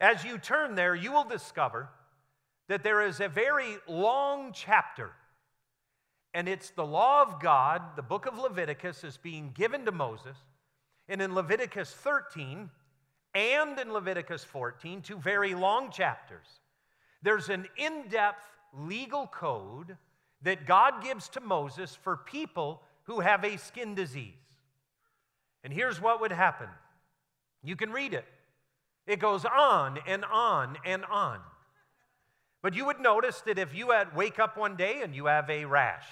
As 0.01 0.23
you 0.23 0.37
turn 0.37 0.75
there, 0.75 0.95
you 0.95 1.11
will 1.11 1.25
discover 1.25 1.89
that 2.69 2.83
there 2.83 3.05
is 3.05 3.19
a 3.19 3.27
very 3.27 3.77
long 3.87 4.51
chapter 4.53 5.11
and 6.33 6.47
it's 6.47 6.69
the 6.69 6.85
law 6.85 7.23
of 7.23 7.41
God, 7.41 7.81
the 7.95 8.03
book 8.03 8.25
of 8.25 8.37
Leviticus, 8.37 9.03
is 9.03 9.17
being 9.17 9.51
given 9.55 9.85
to 9.85 9.91
Moses. 9.91 10.37
And 11.07 11.21
in 11.21 11.33
Leviticus 11.33 11.91
13 11.91 12.69
and 13.33 13.79
in 13.79 13.91
Leviticus 13.91 14.43
14, 14.43 15.01
two 15.01 15.17
very 15.17 15.55
long 15.55 15.89
chapters, 15.91 16.45
there's 17.23 17.49
an 17.49 17.67
in 17.77 18.07
depth 18.09 18.45
legal 18.73 19.27
code 19.27 19.97
that 20.41 20.65
God 20.65 21.03
gives 21.03 21.29
to 21.29 21.41
Moses 21.41 21.95
for 21.95 22.17
people 22.17 22.81
who 23.03 23.19
have 23.19 23.43
a 23.43 23.57
skin 23.57 23.95
disease. 23.95 24.33
And 25.63 25.73
here's 25.73 26.01
what 26.01 26.21
would 26.21 26.31
happen 26.31 26.69
you 27.63 27.75
can 27.75 27.91
read 27.91 28.13
it, 28.13 28.25
it 29.05 29.19
goes 29.19 29.45
on 29.45 29.99
and 30.07 30.23
on 30.25 30.77
and 30.85 31.03
on. 31.05 31.39
But 32.61 32.73
you 32.73 32.85
would 32.85 32.99
notice 32.99 33.41
that 33.41 33.57
if 33.57 33.73
you 33.73 33.91
had 33.91 34.15
wake 34.15 34.37
up 34.37 34.57
one 34.57 34.75
day 34.75 35.01
and 35.01 35.15
you 35.15 35.27
have 35.27 35.49
a 35.49 35.65
rash, 35.65 36.05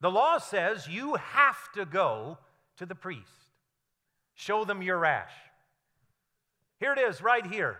the 0.00 0.10
law 0.10 0.38
says 0.38 0.88
you 0.88 1.14
have 1.14 1.70
to 1.74 1.84
go 1.84 2.38
to 2.78 2.86
the 2.86 2.94
priest. 2.94 3.30
Show 4.34 4.64
them 4.64 4.82
your 4.82 4.98
rash. 4.98 5.32
Here 6.78 6.92
it 6.92 6.98
is, 6.98 7.22
right 7.22 7.46
here. 7.46 7.78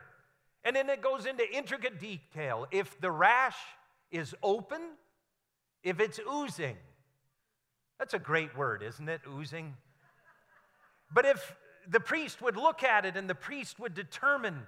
And 0.65 0.77
then 0.77 0.91
it 0.91 1.03
goes 1.03 1.27
into 1.27 1.45
intricate 1.51 1.99
detail. 1.99 2.67
If 2.71 3.01
the 3.01 3.11
rash 3.11 3.57
is 4.11 4.35
open, 4.43 4.81
if 5.83 6.01
it's 6.01 6.21
oozing, 6.31 6.77
that's 7.99 8.15
a 8.15 8.19
great 8.19 8.57
word, 8.57 8.83
isn't 8.83 9.09
it? 9.09 9.21
Oozing. 9.29 9.75
But 11.13 11.27
if 11.27 11.55
the 11.89 12.01
priest 12.01 12.43
would 12.43 12.57
look 12.57 12.83
at 12.83 13.05
it 13.05 13.17
and 13.17 13.29
the 13.29 13.35
priest 13.35 13.79
would 13.79 13.95
determine 13.95 14.67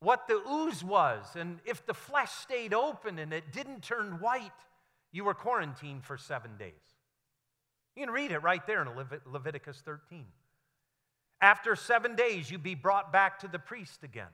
what 0.00 0.28
the 0.28 0.40
ooze 0.48 0.84
was. 0.84 1.24
And 1.34 1.58
if 1.64 1.86
the 1.86 1.94
flesh 1.94 2.30
stayed 2.30 2.74
open 2.74 3.18
and 3.18 3.32
it 3.32 3.52
didn't 3.52 3.82
turn 3.82 4.20
white, 4.20 4.52
you 5.12 5.24
were 5.24 5.34
quarantined 5.34 6.04
for 6.04 6.16
seven 6.18 6.56
days. 6.58 6.72
You 7.94 8.04
can 8.04 8.12
read 8.12 8.30
it 8.30 8.40
right 8.40 8.64
there 8.66 8.82
in 8.82 8.88
Leviticus 9.24 9.80
13. 9.84 10.26
After 11.40 11.74
seven 11.76 12.14
days, 12.14 12.50
you'd 12.50 12.62
be 12.62 12.74
brought 12.74 13.12
back 13.12 13.38
to 13.40 13.48
the 13.48 13.58
priest 13.58 14.02
again. 14.02 14.26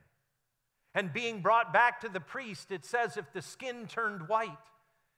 And 0.95 1.13
being 1.13 1.41
brought 1.41 1.73
back 1.73 2.01
to 2.01 2.09
the 2.09 2.21
priest, 2.21 2.71
it 2.71 2.85
says 2.85 3.17
if 3.17 3.33
the 3.33 3.43
skin 3.43 3.87
turned 3.87 4.29
white 4.29 4.51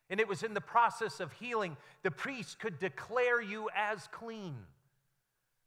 and 0.09 0.21
it 0.21 0.29
was 0.29 0.43
in 0.43 0.55
the 0.55 0.61
process 0.61 1.19
of 1.21 1.33
healing, 1.33 1.77
the 2.03 2.11
priest 2.11 2.61
could 2.61 2.79
declare 2.79 3.41
you 3.41 3.69
as 3.75 4.09
clean. 4.13 4.55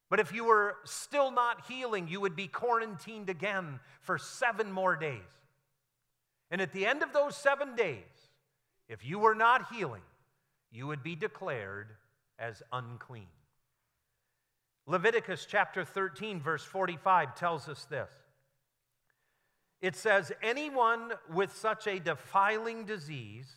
But 0.10 0.20
if 0.22 0.32
you 0.32 0.46
were 0.46 0.76
still 0.86 1.32
not 1.32 1.66
healing, 1.68 2.08
you 2.08 2.22
would 2.22 2.36
be 2.36 2.48
quarantined 2.48 3.30
again 3.30 3.80
for 4.00 4.18
seven 4.18 4.72
more 4.72 4.96
days. 4.96 5.20
And 6.50 6.62
at 6.62 6.72
the 6.72 6.86
end 6.86 7.04
of 7.04 7.12
those 7.12 7.36
seven 7.36 7.76
days, 7.76 8.04
if 8.88 9.06
you 9.06 9.20
were 9.20 9.36
not 9.36 9.74
healing, 9.74 10.04
you 10.72 10.88
would 10.88 11.04
be 11.04 11.16
declared 11.16 11.92
as 12.40 12.64
unclean. 12.72 13.28
Leviticus 14.86 15.46
chapter 15.50 15.84
13, 15.84 16.40
verse 16.40 16.64
45 16.64 17.36
tells 17.36 17.68
us 17.68 17.86
this. 17.90 18.10
It 19.82 19.96
says, 19.96 20.32
Anyone 20.42 21.14
with 21.32 21.56
such 21.56 21.88
a 21.88 22.00
defiling 22.00 22.86
disease 22.86 23.48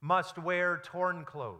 must 0.00 0.38
wear 0.38 0.80
torn 0.82 1.24
clothes. 1.24 1.58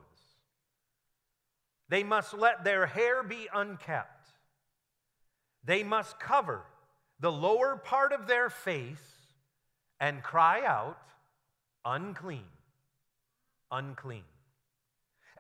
They 1.88 2.02
must 2.02 2.34
let 2.34 2.64
their 2.64 2.86
hair 2.86 3.22
be 3.22 3.48
unkept 3.52 4.20
they 5.64 5.82
must 5.82 6.18
cover 6.18 6.62
the 7.18 7.32
lower 7.32 7.76
part 7.76 8.12
of 8.12 8.26
their 8.26 8.48
face 8.48 9.02
and 9.98 10.22
cry 10.22 10.64
out, 10.64 10.98
unclean, 11.84 12.46
unclean. 13.70 14.24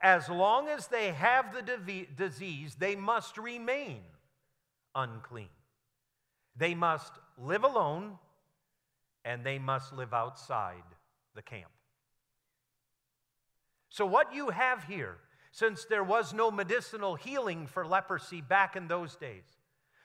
As 0.02 0.28
long 0.28 0.68
as 0.68 0.86
they 0.86 1.12
have 1.12 1.54
the 1.54 2.06
disease, 2.16 2.74
they 2.74 2.96
must 2.96 3.38
remain 3.38 4.00
unclean. 4.94 5.48
They 6.56 6.74
must 6.74 7.12
live 7.38 7.64
alone 7.64 8.18
and 9.24 9.44
they 9.44 9.58
must 9.58 9.92
live 9.92 10.14
outside 10.14 10.82
the 11.34 11.42
camp. 11.42 11.70
So, 13.88 14.06
what 14.06 14.34
you 14.34 14.50
have 14.50 14.84
here, 14.84 15.16
since 15.52 15.84
there 15.84 16.04
was 16.04 16.32
no 16.32 16.50
medicinal 16.50 17.16
healing 17.16 17.66
for 17.66 17.84
leprosy 17.84 18.40
back 18.40 18.76
in 18.76 18.86
those 18.86 19.16
days, 19.16 19.44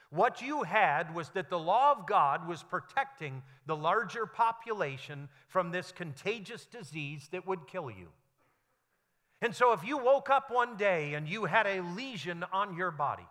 what 0.10 0.42
you 0.42 0.64
had 0.64 1.14
was 1.14 1.30
that 1.30 1.50
the 1.50 1.60
law 1.60 1.92
of 1.92 2.08
God 2.08 2.48
was 2.48 2.64
protecting 2.64 3.44
the 3.66 3.76
larger 3.76 4.26
population 4.26 5.30
from 5.48 5.72
this 5.72 5.92
contagious 5.92 6.66
disease 6.66 7.28
that 7.32 7.48
would 7.48 7.68
kill 7.68 7.92
you. 7.92 8.08
And 9.42 9.54
so, 9.54 9.74
if 9.74 9.84
you 9.84 9.98
woke 9.98 10.30
up 10.30 10.50
one 10.50 10.78
day 10.78 11.14
and 11.14 11.28
you 11.28 11.46
had 11.46 11.68
a 11.68 11.82
lesion 11.82 12.44
on 12.52 12.76
your 12.76 12.92
body, 12.92 13.28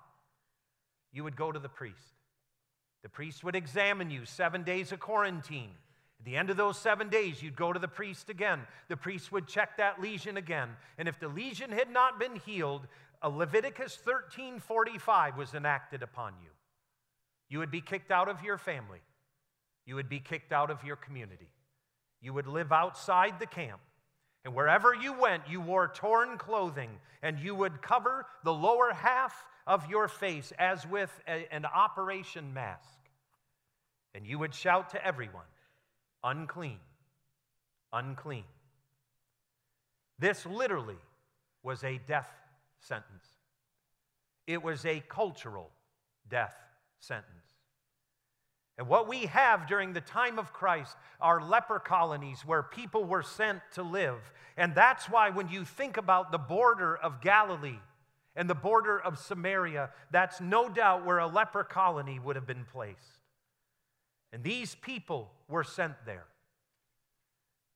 you 1.12 1.24
would 1.24 1.36
go 1.36 1.50
to 1.50 1.58
the 1.58 1.68
priest. 1.68 2.13
The 3.04 3.10
priest 3.10 3.44
would 3.44 3.54
examine 3.54 4.10
you, 4.10 4.24
seven 4.24 4.62
days 4.62 4.90
of 4.90 4.98
quarantine. 4.98 5.70
At 6.18 6.24
the 6.24 6.38
end 6.38 6.48
of 6.48 6.56
those 6.56 6.78
seven 6.78 7.10
days, 7.10 7.42
you'd 7.42 7.54
go 7.54 7.70
to 7.70 7.78
the 7.78 7.86
priest 7.86 8.30
again. 8.30 8.62
The 8.88 8.96
priest 8.96 9.30
would 9.30 9.46
check 9.46 9.76
that 9.76 10.00
lesion 10.00 10.38
again. 10.38 10.70
And 10.96 11.06
if 11.06 11.20
the 11.20 11.28
lesion 11.28 11.70
had 11.70 11.90
not 11.90 12.18
been 12.18 12.36
healed, 12.36 12.88
Leviticus 13.22 13.98
13:45 13.98 15.36
was 15.36 15.52
enacted 15.52 16.02
upon 16.02 16.32
you. 16.42 16.48
You 17.50 17.58
would 17.58 17.70
be 17.70 17.82
kicked 17.82 18.10
out 18.10 18.28
of 18.28 18.42
your 18.42 18.56
family. 18.56 19.02
You 19.84 19.96
would 19.96 20.08
be 20.08 20.20
kicked 20.20 20.50
out 20.50 20.70
of 20.70 20.82
your 20.82 20.96
community. 20.96 21.50
You 22.22 22.32
would 22.32 22.46
live 22.46 22.72
outside 22.72 23.38
the 23.38 23.46
camp. 23.46 23.82
And 24.44 24.54
wherever 24.54 24.94
you 24.94 25.12
went, 25.12 25.48
you 25.48 25.60
wore 25.60 25.88
torn 25.88 26.36
clothing 26.36 26.90
and 27.22 27.38
you 27.38 27.54
would 27.54 27.80
cover 27.80 28.26
the 28.44 28.52
lower 28.52 28.92
half 28.92 29.34
of 29.66 29.88
your 29.88 30.08
face 30.08 30.52
as 30.58 30.86
with 30.86 31.10
a, 31.26 31.46
an 31.50 31.64
operation 31.64 32.52
mask. 32.52 32.98
And 34.14 34.26
you 34.26 34.38
would 34.38 34.54
shout 34.54 34.90
to 34.90 35.04
everyone, 35.04 35.46
unclean, 36.22 36.78
unclean. 37.92 38.44
This 40.18 40.44
literally 40.46 40.98
was 41.62 41.82
a 41.82 41.98
death 42.06 42.30
sentence, 42.80 43.26
it 44.46 44.62
was 44.62 44.84
a 44.84 45.02
cultural 45.08 45.70
death 46.28 46.54
sentence. 47.00 47.43
And 48.76 48.88
what 48.88 49.08
we 49.08 49.26
have 49.26 49.68
during 49.68 49.92
the 49.92 50.00
time 50.00 50.38
of 50.38 50.52
Christ 50.52 50.96
are 51.20 51.40
leper 51.40 51.78
colonies 51.78 52.40
where 52.44 52.62
people 52.62 53.04
were 53.04 53.22
sent 53.22 53.60
to 53.74 53.82
live. 53.82 54.18
And 54.56 54.74
that's 54.74 55.08
why 55.08 55.30
when 55.30 55.48
you 55.48 55.64
think 55.64 55.96
about 55.96 56.32
the 56.32 56.38
border 56.38 56.96
of 56.96 57.20
Galilee 57.20 57.78
and 58.34 58.50
the 58.50 58.54
border 58.54 58.98
of 58.98 59.18
Samaria, 59.18 59.90
that's 60.10 60.40
no 60.40 60.68
doubt 60.68 61.06
where 61.06 61.18
a 61.18 61.28
leper 61.28 61.62
colony 61.62 62.18
would 62.18 62.34
have 62.34 62.46
been 62.46 62.66
placed. 62.72 63.20
And 64.32 64.42
these 64.42 64.74
people 64.74 65.30
were 65.48 65.62
sent 65.62 65.94
there. 66.04 66.26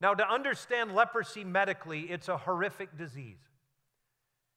Now, 0.01 0.13
to 0.13 0.29
understand 0.29 0.93
leprosy 0.93 1.45
medically, 1.45 2.01
it's 2.01 2.27
a 2.27 2.37
horrific 2.37 2.97
disease. 2.97 3.39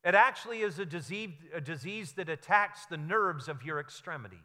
It 0.04 0.16
actually 0.16 0.62
is 0.62 0.80
a 0.80 0.84
disease, 0.84 1.30
a 1.54 1.60
disease 1.60 2.12
that 2.12 2.28
attacks 2.28 2.86
the 2.86 2.96
nerves 2.96 3.48
of 3.48 3.62
your 3.62 3.78
extremities. 3.78 4.40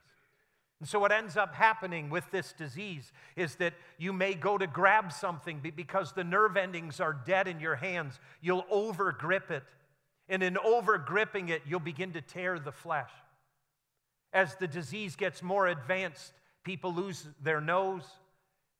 And 0.80 0.88
so, 0.88 1.00
what 1.00 1.12
ends 1.12 1.38
up 1.38 1.56
happening 1.56 2.10
with 2.10 2.30
this 2.32 2.54
disease 2.54 3.12
is 3.36 3.56
that 3.56 3.74
you 3.98 4.13
may 4.13 4.36
go 4.36 4.58
to 4.58 4.68
grab 4.68 5.12
something 5.12 5.60
because 5.76 6.12
the 6.12 6.24
nerve 6.24 6.56
endings 6.56 7.00
are 7.00 7.13
dead 7.13 7.48
in 7.48 7.60
your 7.60 7.76
hands. 7.76 8.20
You'll 8.42 8.66
over 8.70 9.12
grip 9.12 9.50
it. 9.50 9.63
And 10.30 10.44
in 10.44 10.58
over 10.58 10.98
gripping 10.98 11.50
it, 11.50 11.63
you'll 11.66 11.80
begin 11.80 12.12
to 12.13 12.22
tear 12.22 12.60
the 12.60 12.72
flesh. 12.72 13.10
As 14.34 14.56
the 14.56 14.68
disease 14.68 15.16
gets 15.16 15.42
more 15.42 15.68
advanced, 15.68 16.34
people 16.63 16.94
lose 16.94 17.28
their 17.42 17.62
nose, 17.62 18.04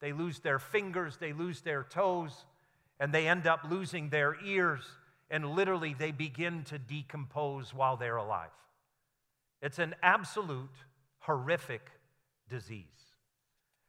they 0.02 0.12
lose 0.12 0.40
their 0.40 0.60
fingers, 0.60 1.18
they 1.18 1.34
lose 1.34 1.62
their 1.62 1.84
toes, 1.84 2.46
and 3.00 3.14
they 3.14 3.28
end 3.28 3.48
up 3.48 3.62
losing 3.68 4.10
their 4.10 4.36
ears. 4.44 4.84
And 5.32 5.50
literally, 5.52 5.96
they 5.98 6.12
begin 6.12 6.64
to 6.66 6.78
decompose 6.78 7.74
while 7.74 7.98
they're 7.98 8.18
alive. 8.18 8.52
It's 9.62 9.80
an 9.80 9.96
absolute 10.04 10.70
horrific 11.28 11.92
disease. 12.50 12.86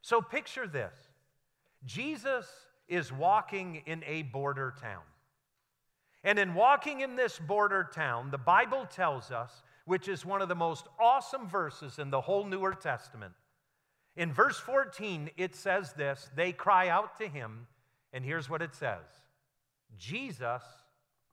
So 0.03 0.21
picture 0.21 0.67
this 0.67 0.95
Jesus 1.85 2.47
is 2.89 3.13
walking 3.13 3.83
in 3.87 4.03
a 4.07 4.23
border 4.23 4.75
town. 4.81 5.03
And 6.25 6.39
in 6.39 6.55
walking 6.55 7.01
in 7.01 7.15
this 7.17 7.39
border 7.39 7.89
town, 7.95 8.31
the 8.31 8.39
Bible 8.39 8.87
tells 8.87 9.31
us, 9.31 9.63
which 9.85 10.09
is 10.09 10.27
one 10.27 10.43
of 10.43 10.49
the 10.49 10.55
most 10.55 10.87
awesome 10.99 11.49
verses 11.49 11.99
in 11.99 12.11
the 12.11 12.21
whole 12.21 12.45
Newer 12.45 12.75
Testament. 12.75 13.33
In 14.17 14.33
verse 14.33 14.59
14, 14.59 15.31
it 15.37 15.55
says 15.55 15.93
this 15.93 16.29
they 16.35 16.53
cry 16.53 16.89
out 16.89 17.19
to 17.19 17.29
him, 17.29 17.69
and 18.13 18.25
here's 18.25 18.51
what 18.51 18.63
it 18.63 18.75
says 18.75 19.07
Jesus 19.97 20.63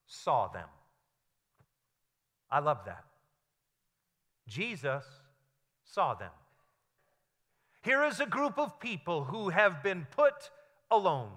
saw 0.05 0.47
them. 0.49 0.69
I 2.51 2.59
love 2.59 2.85
that. 2.85 3.03
Jesus 4.47 5.03
saw 5.91 6.13
them. 6.13 6.31
Here 7.81 8.03
is 8.03 8.19
a 8.19 8.25
group 8.25 8.57
of 8.57 8.79
people 8.79 9.25
who 9.25 9.49
have 9.49 9.83
been 9.83 10.07
put 10.15 10.49
alone. 10.89 11.29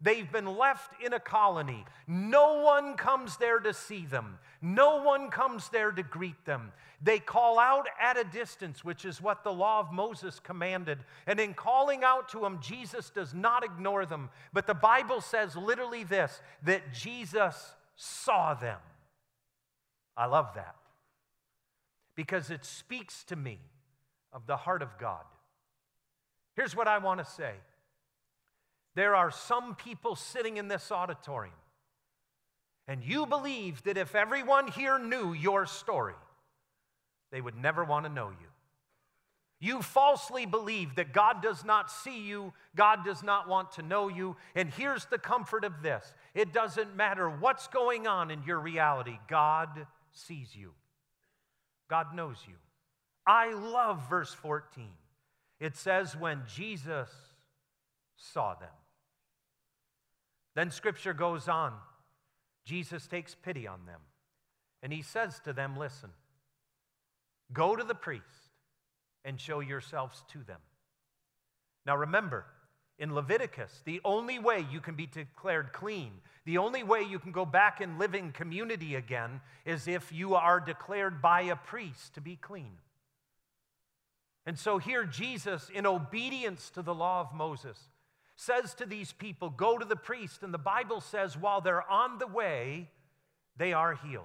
They've 0.00 0.30
been 0.30 0.58
left 0.58 1.00
in 1.02 1.14
a 1.14 1.20
colony. 1.20 1.86
No 2.06 2.60
one 2.60 2.94
comes 2.94 3.38
there 3.38 3.58
to 3.60 3.72
see 3.72 4.04
them. 4.04 4.38
No 4.60 5.02
one 5.02 5.30
comes 5.30 5.70
there 5.70 5.92
to 5.92 6.02
greet 6.02 6.44
them. 6.44 6.72
They 7.02 7.18
call 7.18 7.58
out 7.58 7.86
at 7.98 8.18
a 8.18 8.24
distance, 8.24 8.84
which 8.84 9.06
is 9.06 9.22
what 9.22 9.44
the 9.44 9.52
law 9.52 9.80
of 9.80 9.92
Moses 9.92 10.40
commanded. 10.40 10.98
And 11.26 11.40
in 11.40 11.54
calling 11.54 12.04
out 12.04 12.28
to 12.30 12.40
them, 12.40 12.58
Jesus 12.60 13.08
does 13.08 13.32
not 13.32 13.64
ignore 13.64 14.04
them. 14.04 14.28
But 14.52 14.66
the 14.66 14.74
Bible 14.74 15.22
says 15.22 15.56
literally 15.56 16.04
this 16.04 16.40
that 16.64 16.92
Jesus 16.92 17.74
saw 17.96 18.52
them. 18.52 18.78
I 20.16 20.26
love 20.26 20.50
that 20.54 20.76
because 22.14 22.50
it 22.50 22.64
speaks 22.64 23.24
to 23.24 23.36
me 23.36 23.58
of 24.34 24.46
the 24.46 24.56
heart 24.56 24.82
of 24.82 24.98
God. 24.98 25.22
Here's 26.56 26.76
what 26.76 26.88
I 26.88 26.98
want 26.98 27.24
to 27.24 27.24
say 27.24 27.54
there 28.94 29.14
are 29.14 29.30
some 29.30 29.74
people 29.74 30.14
sitting 30.14 30.56
in 30.56 30.68
this 30.68 30.92
auditorium, 30.92 31.54
and 32.86 33.02
you 33.02 33.26
believe 33.26 33.82
that 33.84 33.96
if 33.96 34.14
everyone 34.14 34.68
here 34.68 34.98
knew 34.98 35.32
your 35.32 35.66
story, 35.66 36.14
they 37.32 37.40
would 37.40 37.56
never 37.56 37.84
want 37.84 38.04
to 38.04 38.12
know 38.12 38.30
you. 38.30 38.46
You 39.60 39.80
falsely 39.80 40.44
believe 40.46 40.96
that 40.96 41.14
God 41.14 41.42
does 41.42 41.64
not 41.64 41.90
see 41.90 42.20
you, 42.20 42.52
God 42.76 43.04
does 43.04 43.22
not 43.22 43.48
want 43.48 43.72
to 43.72 43.82
know 43.82 44.08
you. 44.08 44.36
And 44.54 44.68
here's 44.68 45.06
the 45.06 45.18
comfort 45.18 45.64
of 45.64 45.82
this 45.82 46.12
it 46.34 46.52
doesn't 46.52 46.94
matter 46.94 47.30
what's 47.30 47.66
going 47.68 48.06
on 48.06 48.30
in 48.30 48.42
your 48.42 48.60
reality, 48.60 49.18
God 49.28 49.86
sees 50.12 50.54
you, 50.54 50.72
God 51.88 52.14
knows 52.14 52.36
you. 52.46 52.54
I 53.26 53.52
love 53.52 54.08
verse 54.08 54.32
14. 54.32 54.88
It 55.60 55.76
says, 55.76 56.16
when 56.16 56.42
Jesus 56.54 57.08
saw 58.16 58.54
them. 58.54 58.68
Then 60.54 60.70
scripture 60.70 61.14
goes 61.14 61.48
on. 61.48 61.72
Jesus 62.64 63.06
takes 63.06 63.34
pity 63.34 63.66
on 63.66 63.86
them 63.86 64.00
and 64.82 64.92
he 64.92 65.02
says 65.02 65.40
to 65.40 65.52
them, 65.52 65.76
Listen, 65.76 66.10
go 67.52 67.74
to 67.74 67.82
the 67.82 67.94
priest 67.94 68.24
and 69.24 69.40
show 69.40 69.60
yourselves 69.60 70.24
to 70.32 70.38
them. 70.44 70.60
Now 71.86 71.96
remember, 71.96 72.46
in 72.98 73.14
Leviticus, 73.14 73.82
the 73.84 74.00
only 74.04 74.38
way 74.38 74.66
you 74.70 74.80
can 74.80 74.94
be 74.94 75.06
declared 75.06 75.72
clean, 75.72 76.12
the 76.44 76.58
only 76.58 76.82
way 76.82 77.02
you 77.02 77.18
can 77.18 77.32
go 77.32 77.44
back 77.44 77.80
and 77.80 77.98
live 77.98 78.14
in 78.14 78.30
community 78.32 78.94
again, 78.94 79.40
is 79.64 79.88
if 79.88 80.12
you 80.12 80.34
are 80.34 80.60
declared 80.60 81.20
by 81.20 81.42
a 81.42 81.56
priest 81.56 82.14
to 82.14 82.20
be 82.20 82.36
clean. 82.36 82.72
And 84.46 84.58
so 84.58 84.78
here, 84.78 85.04
Jesus, 85.04 85.70
in 85.72 85.86
obedience 85.86 86.70
to 86.70 86.82
the 86.82 86.94
law 86.94 87.20
of 87.20 87.34
Moses, 87.34 87.78
says 88.36 88.74
to 88.74 88.86
these 88.86 89.12
people, 89.12 89.50
Go 89.50 89.78
to 89.78 89.84
the 89.84 89.96
priest. 89.96 90.42
And 90.42 90.52
the 90.52 90.58
Bible 90.58 91.00
says, 91.00 91.36
while 91.36 91.60
they're 91.60 91.88
on 91.90 92.18
the 92.18 92.26
way, 92.26 92.90
they 93.56 93.72
are 93.72 93.94
healed. 93.94 94.24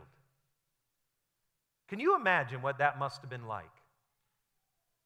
Can 1.87 1.99
you 1.99 2.15
imagine 2.15 2.61
what 2.61 2.79
that 2.79 2.99
must 2.99 3.21
have 3.21 3.29
been 3.29 3.47
like? 3.47 3.65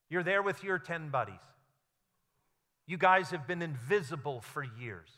You're 0.09 0.23
there 0.23 0.41
with 0.41 0.63
your 0.63 0.79
10 0.79 1.09
buddies. 1.09 1.35
You 2.85 2.97
guys 2.97 3.29
have 3.31 3.47
been 3.47 3.61
invisible 3.61 4.41
for 4.41 4.63
years. 4.63 5.09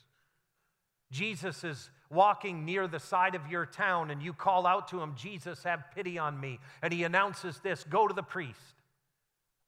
Jesus 1.10 1.64
is 1.64 1.90
walking 2.10 2.64
near 2.64 2.86
the 2.86 3.00
side 3.00 3.34
of 3.34 3.48
your 3.48 3.66
town, 3.66 4.10
and 4.10 4.22
you 4.22 4.32
call 4.32 4.66
out 4.66 4.88
to 4.88 5.00
him, 5.00 5.14
Jesus, 5.16 5.64
have 5.64 5.90
pity 5.94 6.18
on 6.18 6.38
me. 6.38 6.60
And 6.82 6.92
he 6.92 7.04
announces 7.04 7.58
this 7.60 7.84
go 7.84 8.06
to 8.06 8.14
the 8.14 8.22
priest, 8.22 8.75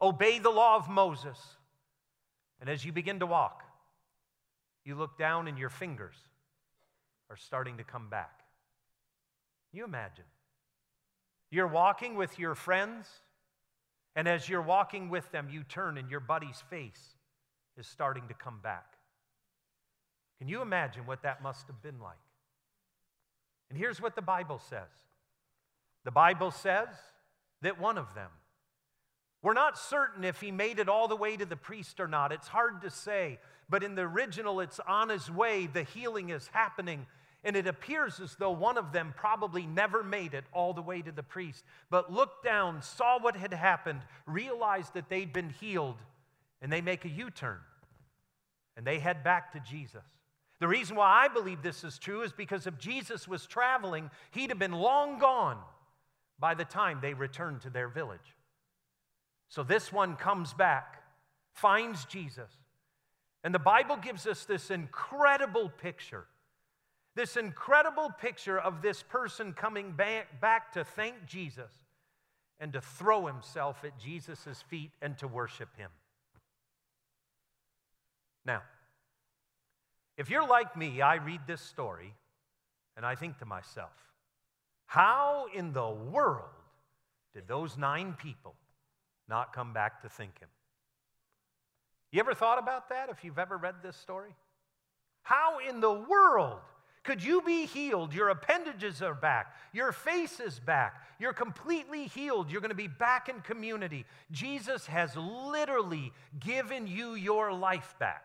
obey 0.01 0.39
the 0.39 0.51
law 0.51 0.77
of 0.77 0.89
Moses. 0.89 1.39
And 2.61 2.69
as 2.69 2.85
you 2.85 2.93
begin 2.93 3.21
to 3.21 3.27
walk, 3.27 3.63
you 4.85 4.95
look 4.95 5.19
down 5.19 5.49
and 5.49 5.59
your 5.59 5.71
fingers 5.71 6.17
are 7.31 7.37
starting 7.37 7.77
to 7.77 7.85
come 7.85 8.09
back. 8.09 8.41
You 9.73 9.85
imagine? 9.85 10.25
You're 11.51 11.67
walking 11.67 12.17
with 12.17 12.39
your 12.39 12.55
friends, 12.55 13.07
and 14.17 14.27
as 14.27 14.49
you're 14.49 14.63
walking 14.63 15.09
with 15.09 15.31
them, 15.31 15.49
you 15.51 15.63
turn 15.63 15.99
and 15.99 16.11
your 16.11 16.21
buddy's 16.21 16.63
face 16.69 17.15
is 17.77 17.87
starting 17.87 18.29
to 18.29 18.35
come 18.35 18.61
back. 18.63 18.97
Can 20.39 20.49
you 20.49 20.63
imagine 20.63 21.07
what 21.07 21.23
that 21.23 21.43
must 21.43 21.67
have 21.67 21.83
been 21.83 22.01
like? 22.01 22.17
And 23.71 23.79
here's 23.79 24.01
what 24.01 24.15
the 24.15 24.23
Bible 24.23 24.59
says 24.59 24.89
the 26.05 26.11
Bible 26.11 26.51
says 26.51 26.89
that 27.63 27.81
one 27.81 27.99
of 27.99 28.15
them, 28.15 28.31
we're 29.43 29.55
not 29.55 29.79
certain 29.79 30.25
if 30.25 30.41
he 30.41 30.51
made 30.51 30.79
it 30.79 30.89
all 30.89 31.09
the 31.09 31.17
way 31.17 31.37
to 31.37 31.47
the 31.47 31.57
priest 31.57 32.01
or 32.01 32.09
not. 32.09 32.33
It's 32.33 32.49
hard 32.49 32.83
to 32.83 32.91
say. 32.91 33.39
But 33.69 33.83
in 33.83 33.95
the 33.95 34.03
original, 34.03 34.61
it's 34.61 34.81
on 34.81 35.11
his 35.11 35.31
way. 35.31 35.67
The 35.67 35.83
healing 35.83 36.31
is 36.31 36.49
happening. 36.49 37.07
And 37.45 37.55
it 37.55 37.67
appears 37.67 38.19
as 38.19 38.35
though 38.37 38.51
one 38.51 38.77
of 38.77 38.93
them 38.93 39.15
probably 39.17 39.65
never 39.65 40.03
made 40.03 40.35
it 40.35 40.45
all 40.53 40.73
the 40.73 40.83
way 40.83 41.03
to 41.03 41.13
the 41.13 41.23
priest, 41.23 41.65
but 41.89 42.13
looked 42.13 42.45
down, 42.45 42.83
saw 42.83 43.21
what 43.21 43.37
had 43.37 43.55
happened, 43.55 44.01
realized 44.27 44.95
that 44.95 45.09
they'd 45.09 45.33
been 45.33 45.51
healed, 45.51 45.99
and 46.61 46.73
they 46.73 46.81
make 46.81 47.05
a 47.05 47.09
U 47.09 47.31
turn 47.31 47.59
and 48.79 48.87
they 48.87 49.01
head 49.01 49.25
back 49.25 49.53
to 49.53 49.61
Jesus. 49.61 50.05
The 50.61 50.69
reason 50.69 50.95
why 50.95 51.25
I 51.25 51.29
believe 51.29 51.63
this 51.63 51.83
is 51.83 51.99
true 51.99 52.23
is 52.23 52.33
because 52.33 52.67
if 52.67 52.79
Jesus 52.79 53.27
was 53.27 53.45
traveling, 53.45 54.09
he'd 54.31 54.51
have 54.51 54.59
been 54.59 54.73
long 54.73 55.19
gone 55.19 55.59
by 56.39 56.55
the 56.55 56.65
time 56.65 57.01
they 57.03 57.13
returned 57.13 57.61
to 57.63 57.71
their 57.71 57.89
village. 57.89 58.37
So 59.49 59.63
this 59.63 59.93
one 59.93 60.17
comes 60.17 60.53
back, 60.53 61.03
finds 61.53 62.05
Jesus, 62.05 62.51
and 63.43 63.55
the 63.55 63.59
Bible 63.59 63.97
gives 63.97 64.27
us 64.27 64.45
this 64.45 64.71
incredible 64.71 65.71
picture. 65.71 66.27
This 67.15 67.37
incredible 67.37 68.11
picture 68.21 68.59
of 68.59 68.83
this 68.83 69.03
person 69.03 69.53
coming 69.53 69.93
back, 69.93 70.41
back 70.41 70.73
to 70.75 70.85
thank 70.85 71.27
Jesus 71.27 71.73
and 72.61 72.73
to 72.73 72.81
throw 72.81 73.27
himself 73.27 73.85
at 73.85 73.99
Jesus' 73.99 74.63
feet 74.69 74.93
and 75.03 75.17
to 75.19 75.27
worship 75.27 75.69
him. 75.77 75.91
Now, 78.45 78.63
if 80.17 80.31
you're 80.31 80.47
like 80.47 80.77
me, 80.77 81.01
I 81.01 81.17
read 81.17 81.41
this 81.47 81.61
story 81.61 82.15
and 82.97 83.07
I 83.07 83.15
think 83.15 83.39
to 83.39 83.45
myself, 83.45 83.93
how 84.87 85.47
in 85.55 85.73
the 85.73 85.89
world 85.89 86.45
did 87.35 87.47
those 87.47 87.77
nine 87.77 88.15
people 88.15 88.55
not 89.29 89.53
come 89.53 89.73
back 89.73 90.03
to 90.03 90.09
thank 90.09 90.39
him? 90.39 90.49
You 92.11 92.21
ever 92.21 92.35
thought 92.35 92.59
about 92.59 92.89
that 92.89 93.11
if 93.11 93.25
you've 93.25 93.39
ever 93.39 93.57
read 93.57 93.77
this 93.83 93.97
story? 93.97 94.35
How 95.23 95.59
in 95.59 95.81
the 95.81 95.93
world 95.93 96.61
could 97.05 97.23
you 97.23 97.43
be 97.43 97.67
healed? 97.67 98.13
Your 98.15 98.31
appendages 98.31 99.03
are 99.03 99.15
back. 99.15 99.55
Your 99.73 99.93
face 99.93 100.41
is 100.41 100.59
back. 100.59 101.03
You're 101.19 101.33
completely 101.33 102.07
healed. 102.07 102.51
You're 102.51 102.61
going 102.61 102.71
to 102.71 102.75
be 102.75 102.89
back 102.89 103.29
in 103.29 103.41
community. 103.41 104.05
Jesus 104.31 104.87
has 104.87 105.17
literally 105.17 106.13
given 106.39 106.87
you 106.87 107.15
your 107.15 107.53
life 107.53 107.95
back 107.99 108.25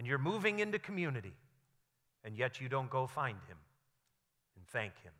and 0.00 0.06
you're 0.06 0.16
moving 0.16 0.60
into 0.60 0.78
community, 0.78 1.34
and 2.24 2.34
yet 2.34 2.58
you 2.58 2.70
don't 2.70 2.88
go 2.88 3.06
find 3.06 3.36
him 3.48 3.58
and 4.56 4.66
thank 4.68 4.92
him. 5.02 5.12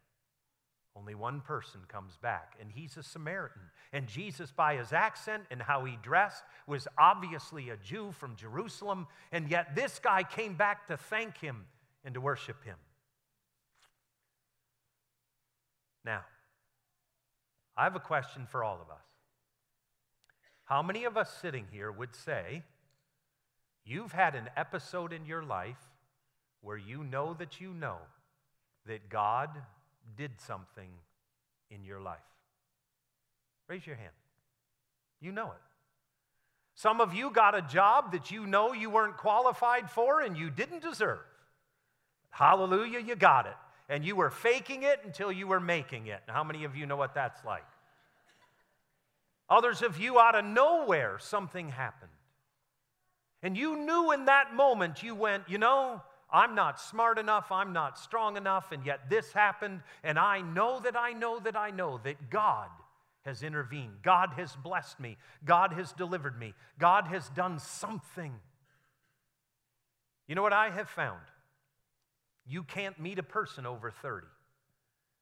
Only 1.00 1.14
one 1.14 1.40
person 1.40 1.80
comes 1.88 2.18
back, 2.18 2.56
and 2.60 2.70
he's 2.70 2.98
a 2.98 3.02
Samaritan. 3.02 3.62
And 3.90 4.06
Jesus, 4.06 4.52
by 4.52 4.76
his 4.76 4.92
accent 4.92 5.44
and 5.50 5.62
how 5.62 5.86
he 5.86 5.96
dressed, 6.02 6.44
was 6.66 6.86
obviously 6.98 7.70
a 7.70 7.76
Jew 7.78 8.12
from 8.12 8.36
Jerusalem, 8.36 9.06
and 9.32 9.50
yet 9.50 9.74
this 9.74 9.98
guy 9.98 10.22
came 10.24 10.54
back 10.54 10.88
to 10.88 10.98
thank 10.98 11.38
him 11.38 11.64
and 12.04 12.12
to 12.14 12.20
worship 12.20 12.62
him. 12.64 12.76
Now, 16.04 16.20
I 17.78 17.84
have 17.84 17.96
a 17.96 18.00
question 18.00 18.46
for 18.46 18.62
all 18.62 18.76
of 18.82 18.90
us. 18.90 19.06
How 20.64 20.82
many 20.82 21.04
of 21.04 21.16
us 21.16 21.34
sitting 21.40 21.66
here 21.72 21.90
would 21.90 22.14
say, 22.14 22.62
You've 23.86 24.12
had 24.12 24.34
an 24.34 24.50
episode 24.54 25.14
in 25.14 25.24
your 25.24 25.42
life 25.42 25.80
where 26.60 26.76
you 26.76 27.02
know 27.02 27.34
that 27.34 27.58
you 27.58 27.72
know 27.72 27.96
that 28.86 29.08
God 29.08 29.48
did 30.16 30.40
something 30.40 30.90
in 31.70 31.84
your 31.84 32.00
life. 32.00 32.18
Raise 33.68 33.86
your 33.86 33.96
hand. 33.96 34.10
You 35.20 35.32
know 35.32 35.46
it. 35.46 35.62
Some 36.74 37.00
of 37.00 37.14
you 37.14 37.30
got 37.30 37.54
a 37.54 37.62
job 37.62 38.12
that 38.12 38.30
you 38.30 38.46
know 38.46 38.72
you 38.72 38.90
weren't 38.90 39.16
qualified 39.16 39.90
for 39.90 40.22
and 40.22 40.36
you 40.36 40.50
didn't 40.50 40.82
deserve. 40.82 41.20
Hallelujah, 42.30 43.00
you 43.00 43.16
got 43.16 43.46
it. 43.46 43.56
And 43.88 44.04
you 44.04 44.16
were 44.16 44.30
faking 44.30 44.84
it 44.84 45.00
until 45.04 45.30
you 45.30 45.46
were 45.46 45.60
making 45.60 46.06
it. 46.06 46.20
How 46.26 46.44
many 46.44 46.64
of 46.64 46.76
you 46.76 46.86
know 46.86 46.96
what 46.96 47.14
that's 47.14 47.44
like? 47.44 47.66
Others 49.48 49.82
of 49.82 49.98
you, 49.98 50.18
out 50.18 50.36
of 50.36 50.44
nowhere, 50.44 51.18
something 51.18 51.68
happened. 51.68 52.10
And 53.42 53.56
you 53.56 53.76
knew 53.76 54.12
in 54.12 54.26
that 54.26 54.54
moment, 54.54 55.02
you 55.02 55.14
went, 55.14 55.48
you 55.48 55.58
know, 55.58 56.02
I'm 56.32 56.54
not 56.54 56.80
smart 56.80 57.18
enough, 57.18 57.50
I'm 57.50 57.72
not 57.72 57.98
strong 57.98 58.36
enough, 58.36 58.72
and 58.72 58.84
yet 58.86 59.10
this 59.10 59.32
happened, 59.32 59.80
and 60.04 60.18
I 60.18 60.40
know 60.40 60.80
that 60.80 60.96
I 60.96 61.12
know 61.12 61.40
that 61.40 61.56
I 61.56 61.70
know 61.70 62.00
that 62.04 62.30
God 62.30 62.68
has 63.22 63.42
intervened. 63.42 64.02
God 64.02 64.30
has 64.36 64.56
blessed 64.56 64.98
me. 65.00 65.16
God 65.44 65.72
has 65.72 65.92
delivered 65.92 66.38
me. 66.38 66.54
God 66.78 67.06
has 67.08 67.28
done 67.30 67.58
something. 67.58 68.32
You 70.26 70.34
know 70.34 70.42
what 70.42 70.52
I 70.52 70.70
have 70.70 70.88
found? 70.88 71.20
You 72.46 72.62
can't 72.62 72.98
meet 72.98 73.18
a 73.18 73.22
person 73.22 73.66
over 73.66 73.90
30 73.90 74.26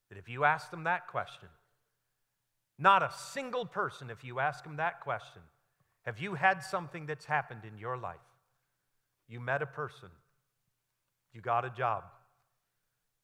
that 0.09 0.19
if 0.19 0.29
you 0.29 0.45
ask 0.45 0.71
them 0.71 0.85
that 0.85 1.09
question, 1.09 1.49
not 2.79 3.03
a 3.03 3.11
single 3.13 3.67
person, 3.67 4.11
if 4.11 4.23
you 4.23 4.39
ask 4.39 4.63
them 4.65 4.77
that 4.77 5.01
question, 5.01 5.43
have 6.07 6.19
you 6.19 6.35
had 6.35 6.63
something 6.63 7.07
that's 7.07 7.25
happened 7.25 7.63
in 7.65 7.77
your 7.79 7.97
life? 7.97 8.17
You 9.29 9.41
met 9.41 9.61
a 9.61 9.67
person, 9.67 10.09
you 11.39 11.43
got 11.43 11.65
a 11.65 11.71
job, 11.71 12.03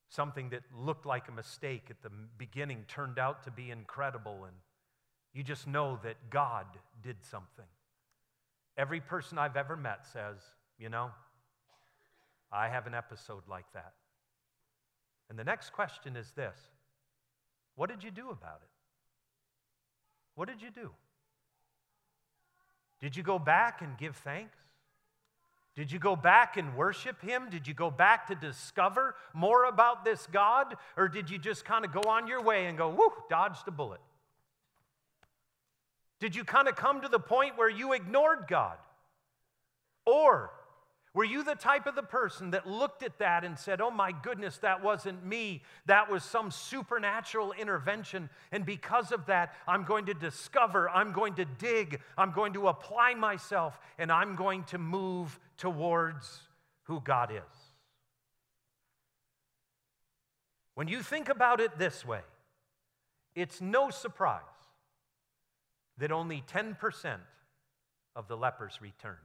something 0.08 0.50
that 0.50 0.62
looked 0.72 1.04
like 1.04 1.26
a 1.26 1.32
mistake 1.32 1.86
at 1.90 2.00
the 2.00 2.10
beginning 2.38 2.84
turned 2.86 3.18
out 3.18 3.42
to 3.42 3.50
be 3.50 3.72
incredible, 3.72 4.44
and 4.44 4.54
you 5.32 5.42
just 5.42 5.66
know 5.66 5.98
that 6.04 6.30
God 6.30 6.64
did 7.02 7.16
something. 7.28 7.64
Every 8.78 9.00
person 9.00 9.36
I've 9.36 9.56
ever 9.56 9.76
met 9.76 10.06
says, 10.06 10.36
you 10.78 10.88
know, 10.90 11.10
I 12.52 12.68
have 12.68 12.86
an 12.86 12.94
episode 12.94 13.42
like 13.50 13.66
that. 13.74 13.94
And 15.28 15.36
the 15.36 15.42
next 15.42 15.72
question 15.72 16.14
is 16.14 16.30
this 16.36 16.56
What 17.74 17.90
did 17.90 18.04
you 18.04 18.12
do 18.12 18.30
about 18.30 18.60
it? 18.62 18.70
What 20.36 20.46
did 20.46 20.62
you 20.62 20.70
do? 20.70 20.92
Did 23.00 23.16
you 23.16 23.24
go 23.24 23.40
back 23.40 23.82
and 23.82 23.98
give 23.98 24.14
thanks? 24.18 24.56
Did 25.76 25.90
you 25.90 25.98
go 25.98 26.14
back 26.14 26.56
and 26.56 26.76
worship 26.76 27.20
Him? 27.20 27.48
Did 27.50 27.66
you 27.66 27.74
go 27.74 27.90
back 27.90 28.28
to 28.28 28.34
discover 28.34 29.16
more 29.32 29.64
about 29.64 30.04
this 30.04 30.26
God? 30.28 30.76
Or 30.96 31.08
did 31.08 31.28
you 31.28 31.38
just 31.38 31.64
kind 31.64 31.84
of 31.84 31.92
go 31.92 32.02
on 32.08 32.28
your 32.28 32.42
way 32.42 32.66
and 32.66 32.78
go, 32.78 32.88
whoo, 32.88 33.12
dodged 33.28 33.66
a 33.66 33.72
bullet? 33.72 34.00
Did 36.20 36.36
you 36.36 36.44
kind 36.44 36.68
of 36.68 36.76
come 36.76 37.00
to 37.00 37.08
the 37.08 37.18
point 37.18 37.58
where 37.58 37.68
you 37.68 37.92
ignored 37.92 38.44
God? 38.48 38.76
Or 40.06 40.52
were 41.14 41.24
you 41.24 41.44
the 41.44 41.54
type 41.54 41.86
of 41.86 41.94
the 41.94 42.02
person 42.02 42.50
that 42.50 42.66
looked 42.66 43.04
at 43.04 43.18
that 43.18 43.44
and 43.44 43.56
said, 43.56 43.80
Oh 43.80 43.90
my 43.90 44.10
goodness, 44.10 44.58
that 44.58 44.82
wasn't 44.82 45.24
me. 45.24 45.62
That 45.86 46.10
was 46.10 46.24
some 46.24 46.50
supernatural 46.50 47.52
intervention. 47.52 48.28
And 48.50 48.66
because 48.66 49.12
of 49.12 49.26
that, 49.26 49.54
I'm 49.68 49.84
going 49.84 50.06
to 50.06 50.14
discover, 50.14 50.90
I'm 50.90 51.12
going 51.12 51.34
to 51.34 51.44
dig, 51.44 52.00
I'm 52.18 52.32
going 52.32 52.54
to 52.54 52.66
apply 52.66 53.14
myself, 53.14 53.78
and 53.96 54.10
I'm 54.10 54.34
going 54.34 54.64
to 54.64 54.78
move 54.78 55.38
towards 55.56 56.40
who 56.82 57.00
God 57.00 57.30
is. 57.30 57.58
When 60.74 60.88
you 60.88 61.00
think 61.00 61.28
about 61.28 61.60
it 61.60 61.78
this 61.78 62.04
way, 62.04 62.22
it's 63.36 63.60
no 63.60 63.90
surprise 63.90 64.40
that 65.98 66.10
only 66.10 66.42
10% 66.52 67.18
of 68.16 68.26
the 68.26 68.36
lepers 68.36 68.80
returned. 68.80 69.18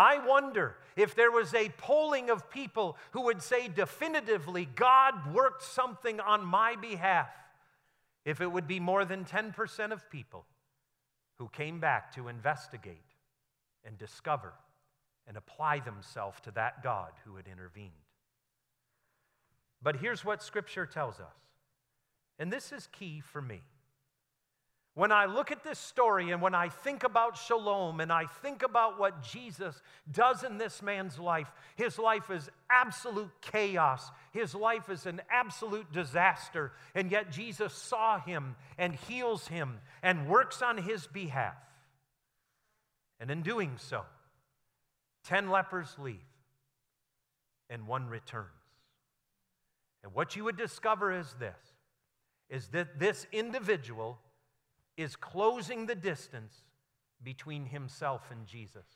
I 0.00 0.26
wonder 0.26 0.76
if 0.96 1.14
there 1.14 1.30
was 1.30 1.52
a 1.52 1.68
polling 1.76 2.30
of 2.30 2.48
people 2.48 2.96
who 3.10 3.24
would 3.26 3.42
say 3.42 3.68
definitively, 3.68 4.64
God 4.64 5.34
worked 5.34 5.62
something 5.62 6.20
on 6.20 6.42
my 6.42 6.74
behalf, 6.76 7.28
if 8.24 8.40
it 8.40 8.50
would 8.50 8.66
be 8.66 8.80
more 8.80 9.04
than 9.04 9.26
10% 9.26 9.92
of 9.92 10.08
people 10.08 10.46
who 11.36 11.48
came 11.48 11.80
back 11.80 12.14
to 12.14 12.28
investigate 12.28 13.04
and 13.84 13.98
discover 13.98 14.54
and 15.26 15.36
apply 15.36 15.80
themselves 15.80 16.40
to 16.44 16.50
that 16.52 16.82
God 16.82 17.10
who 17.26 17.36
had 17.36 17.46
intervened. 17.46 17.90
But 19.82 19.96
here's 19.96 20.24
what 20.24 20.42
Scripture 20.42 20.86
tells 20.86 21.20
us, 21.20 21.36
and 22.38 22.50
this 22.50 22.72
is 22.72 22.86
key 22.86 23.20
for 23.20 23.42
me. 23.42 23.60
When 25.00 25.12
I 25.12 25.24
look 25.24 25.50
at 25.50 25.64
this 25.64 25.78
story 25.78 26.30
and 26.30 26.42
when 26.42 26.54
I 26.54 26.68
think 26.68 27.04
about 27.04 27.38
shalom 27.38 28.00
and 28.00 28.12
I 28.12 28.26
think 28.26 28.62
about 28.62 28.98
what 28.98 29.22
Jesus 29.22 29.80
does 30.12 30.44
in 30.44 30.58
this 30.58 30.82
man's 30.82 31.18
life, 31.18 31.50
his 31.74 31.98
life 31.98 32.28
is 32.28 32.50
absolute 32.68 33.30
chaos. 33.40 34.10
His 34.30 34.54
life 34.54 34.90
is 34.90 35.06
an 35.06 35.22
absolute 35.30 35.90
disaster. 35.90 36.72
And 36.94 37.10
yet 37.10 37.32
Jesus 37.32 37.72
saw 37.72 38.20
him 38.20 38.56
and 38.76 38.94
heals 38.94 39.48
him 39.48 39.78
and 40.02 40.28
works 40.28 40.60
on 40.60 40.76
his 40.76 41.06
behalf. 41.06 41.56
And 43.18 43.30
in 43.30 43.40
doing 43.40 43.76
so, 43.78 44.02
10 45.24 45.48
lepers 45.48 45.96
leave 45.98 46.18
and 47.70 47.86
one 47.86 48.06
returns. 48.06 48.50
And 50.04 50.12
what 50.12 50.36
you 50.36 50.44
would 50.44 50.58
discover 50.58 51.10
is 51.10 51.34
this 51.38 51.56
is 52.50 52.68
that 52.72 52.98
this 52.98 53.26
individual 53.32 54.18
is 55.00 55.16
closing 55.16 55.86
the 55.86 55.94
distance 55.94 56.54
between 57.22 57.66
himself 57.66 58.30
and 58.30 58.46
Jesus. 58.46 58.86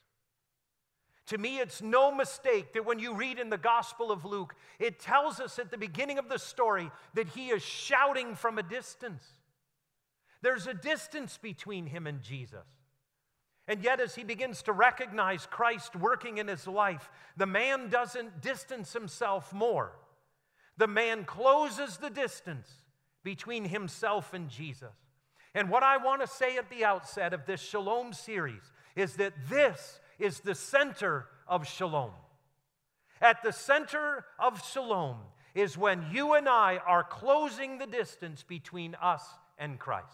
To 1.26 1.38
me, 1.38 1.58
it's 1.58 1.80
no 1.80 2.14
mistake 2.14 2.74
that 2.74 2.84
when 2.84 2.98
you 2.98 3.14
read 3.14 3.38
in 3.38 3.48
the 3.48 3.56
Gospel 3.56 4.12
of 4.12 4.24
Luke, 4.24 4.54
it 4.78 5.00
tells 5.00 5.40
us 5.40 5.58
at 5.58 5.70
the 5.70 5.78
beginning 5.78 6.18
of 6.18 6.28
the 6.28 6.38
story 6.38 6.90
that 7.14 7.28
he 7.28 7.48
is 7.48 7.62
shouting 7.62 8.34
from 8.34 8.58
a 8.58 8.62
distance. 8.62 9.24
There's 10.42 10.66
a 10.66 10.74
distance 10.74 11.38
between 11.38 11.86
him 11.86 12.06
and 12.06 12.20
Jesus. 12.20 12.66
And 13.66 13.82
yet, 13.82 14.00
as 14.00 14.14
he 14.14 14.24
begins 14.24 14.62
to 14.64 14.72
recognize 14.72 15.46
Christ 15.46 15.96
working 15.96 16.36
in 16.36 16.48
his 16.48 16.66
life, 16.66 17.10
the 17.38 17.46
man 17.46 17.88
doesn't 17.88 18.42
distance 18.42 18.92
himself 18.92 19.54
more. 19.54 19.92
The 20.76 20.86
man 20.86 21.24
closes 21.24 21.96
the 21.96 22.10
distance 22.10 22.68
between 23.22 23.64
himself 23.64 24.34
and 24.34 24.50
Jesus. 24.50 24.92
And 25.54 25.70
what 25.70 25.84
I 25.84 25.98
want 25.98 26.20
to 26.20 26.26
say 26.26 26.56
at 26.56 26.68
the 26.68 26.84
outset 26.84 27.32
of 27.32 27.46
this 27.46 27.60
Shalom 27.60 28.12
series 28.12 28.72
is 28.96 29.14
that 29.16 29.34
this 29.48 30.00
is 30.18 30.40
the 30.40 30.54
center 30.54 31.26
of 31.46 31.66
Shalom. 31.66 32.10
At 33.20 33.42
the 33.42 33.52
center 33.52 34.24
of 34.38 34.66
Shalom 34.68 35.18
is 35.54 35.78
when 35.78 36.06
you 36.10 36.34
and 36.34 36.48
I 36.48 36.78
are 36.84 37.04
closing 37.04 37.78
the 37.78 37.86
distance 37.86 38.42
between 38.42 38.96
us 39.00 39.22
and 39.56 39.78
Christ. 39.78 40.08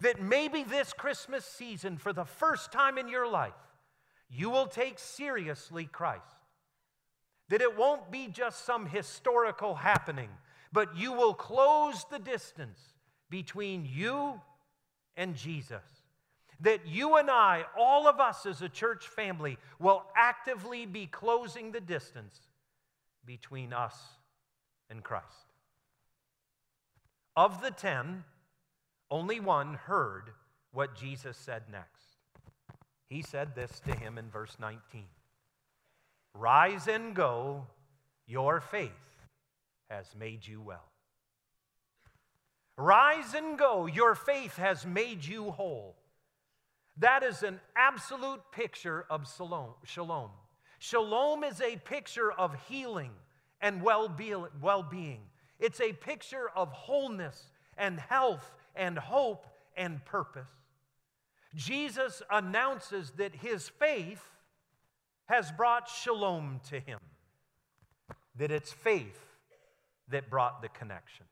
That 0.00 0.20
maybe 0.20 0.62
this 0.62 0.92
Christmas 0.92 1.46
season, 1.46 1.96
for 1.96 2.12
the 2.12 2.24
first 2.24 2.70
time 2.70 2.98
in 2.98 3.08
your 3.08 3.26
life, 3.26 3.52
you 4.28 4.50
will 4.50 4.66
take 4.66 4.98
seriously 4.98 5.86
Christ. 5.86 6.22
That 7.48 7.62
it 7.62 7.78
won't 7.78 8.10
be 8.10 8.26
just 8.26 8.66
some 8.66 8.86
historical 8.86 9.74
happening, 9.74 10.28
but 10.72 10.96
you 10.96 11.12
will 11.12 11.34
close 11.34 12.04
the 12.10 12.18
distance 12.18 12.91
between 13.32 13.88
you 13.90 14.38
and 15.16 15.34
Jesus. 15.34 15.82
That 16.60 16.86
you 16.86 17.16
and 17.16 17.30
I, 17.30 17.64
all 17.76 18.06
of 18.06 18.20
us 18.20 18.44
as 18.44 18.60
a 18.60 18.68
church 18.68 19.08
family, 19.08 19.56
will 19.80 20.04
actively 20.14 20.84
be 20.84 21.06
closing 21.06 21.72
the 21.72 21.80
distance 21.80 22.38
between 23.24 23.72
us 23.72 23.96
and 24.90 25.02
Christ. 25.02 25.26
Of 27.34 27.62
the 27.62 27.70
ten, 27.70 28.24
only 29.10 29.40
one 29.40 29.74
heard 29.74 30.30
what 30.70 30.94
Jesus 30.94 31.38
said 31.38 31.62
next. 31.72 32.04
He 33.08 33.22
said 33.22 33.54
this 33.54 33.80
to 33.86 33.94
him 33.94 34.18
in 34.18 34.28
verse 34.30 34.58
19 34.60 35.04
Rise 36.34 36.86
and 36.86 37.14
go, 37.14 37.66
your 38.26 38.60
faith 38.60 38.90
has 39.90 40.06
made 40.18 40.46
you 40.46 40.60
well. 40.60 40.91
Rise 42.76 43.34
and 43.34 43.58
go, 43.58 43.86
your 43.86 44.14
faith 44.14 44.56
has 44.56 44.86
made 44.86 45.24
you 45.24 45.50
whole. 45.50 45.96
That 46.98 47.22
is 47.22 47.42
an 47.42 47.60
absolute 47.76 48.40
picture 48.50 49.04
of 49.08 49.26
shalom. 49.84 50.30
Shalom 50.78 51.44
is 51.44 51.60
a 51.60 51.76
picture 51.76 52.32
of 52.32 52.54
healing 52.68 53.12
and 53.60 53.82
well 53.82 54.08
being. 54.08 55.20
It's 55.60 55.80
a 55.80 55.92
picture 55.92 56.50
of 56.56 56.72
wholeness 56.72 57.50
and 57.78 58.00
health 58.00 58.52
and 58.74 58.98
hope 58.98 59.46
and 59.76 60.04
purpose. 60.04 60.50
Jesus 61.54 62.22
announces 62.30 63.12
that 63.18 63.34
his 63.34 63.68
faith 63.68 64.22
has 65.26 65.52
brought 65.52 65.88
shalom 65.88 66.60
to 66.70 66.80
him, 66.80 66.98
that 68.36 68.50
it's 68.50 68.72
faith 68.72 69.24
that 70.08 70.28
brought 70.28 70.62
the 70.62 70.68
connection. 70.68 71.26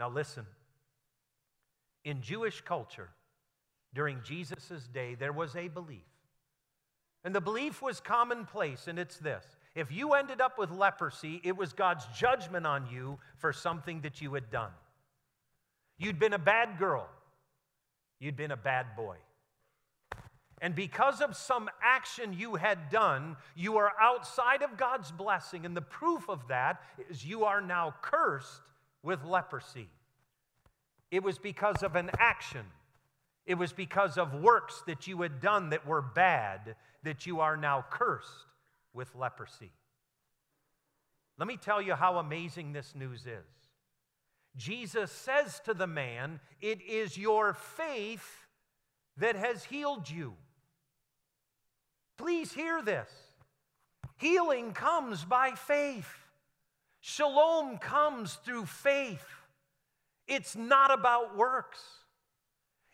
Now, 0.00 0.08
listen. 0.08 0.46
In 2.04 2.22
Jewish 2.22 2.62
culture, 2.62 3.10
during 3.94 4.22
Jesus' 4.24 4.88
day, 4.92 5.14
there 5.14 5.34
was 5.34 5.54
a 5.54 5.68
belief. 5.68 6.00
And 7.22 7.34
the 7.34 7.40
belief 7.42 7.82
was 7.82 8.00
commonplace, 8.00 8.88
and 8.88 8.98
it's 8.98 9.18
this 9.18 9.44
if 9.74 9.92
you 9.92 10.14
ended 10.14 10.40
up 10.40 10.58
with 10.58 10.70
leprosy, 10.70 11.42
it 11.44 11.54
was 11.54 11.74
God's 11.74 12.06
judgment 12.16 12.66
on 12.66 12.86
you 12.90 13.18
for 13.36 13.52
something 13.52 14.00
that 14.00 14.22
you 14.22 14.32
had 14.32 14.50
done. 14.50 14.72
You'd 15.98 16.18
been 16.18 16.32
a 16.32 16.38
bad 16.38 16.78
girl, 16.78 17.06
you'd 18.18 18.36
been 18.36 18.52
a 18.52 18.56
bad 18.56 18.96
boy. 18.96 19.16
And 20.62 20.74
because 20.74 21.20
of 21.20 21.36
some 21.36 21.70
action 21.82 22.34
you 22.34 22.54
had 22.54 22.90
done, 22.90 23.36
you 23.54 23.78
are 23.78 23.92
outside 24.00 24.62
of 24.62 24.76
God's 24.76 25.10
blessing. 25.10 25.64
And 25.64 25.74
the 25.74 25.80
proof 25.80 26.28
of 26.28 26.48
that 26.48 26.82
is 27.08 27.24
you 27.24 27.44
are 27.44 27.62
now 27.62 27.94
cursed 28.02 28.60
with 29.02 29.24
leprosy. 29.24 29.88
It 31.10 31.22
was 31.22 31.38
because 31.38 31.82
of 31.82 31.96
an 31.96 32.10
action, 32.18 32.64
it 33.46 33.54
was 33.54 33.72
because 33.72 34.16
of 34.18 34.34
works 34.34 34.82
that 34.86 35.06
you 35.06 35.22
had 35.22 35.40
done 35.40 35.70
that 35.70 35.86
were 35.86 36.02
bad 36.02 36.76
that 37.02 37.26
you 37.26 37.40
are 37.40 37.56
now 37.56 37.84
cursed 37.90 38.28
with 38.92 39.14
leprosy. 39.14 39.72
Let 41.38 41.48
me 41.48 41.56
tell 41.56 41.80
you 41.80 41.94
how 41.94 42.18
amazing 42.18 42.72
this 42.72 42.94
news 42.94 43.22
is. 43.22 43.46
Jesus 44.56 45.10
says 45.10 45.60
to 45.64 45.74
the 45.74 45.86
man, 45.86 46.40
It 46.60 46.82
is 46.82 47.16
your 47.16 47.54
faith 47.54 48.46
that 49.16 49.36
has 49.36 49.64
healed 49.64 50.10
you. 50.10 50.34
Please 52.18 52.52
hear 52.52 52.82
this. 52.82 53.08
Healing 54.18 54.72
comes 54.72 55.24
by 55.24 55.52
faith. 55.52 56.19
Shalom 57.00 57.78
comes 57.78 58.34
through 58.44 58.66
faith. 58.66 59.24
It's 60.28 60.54
not 60.54 60.92
about 60.92 61.36
works. 61.36 61.80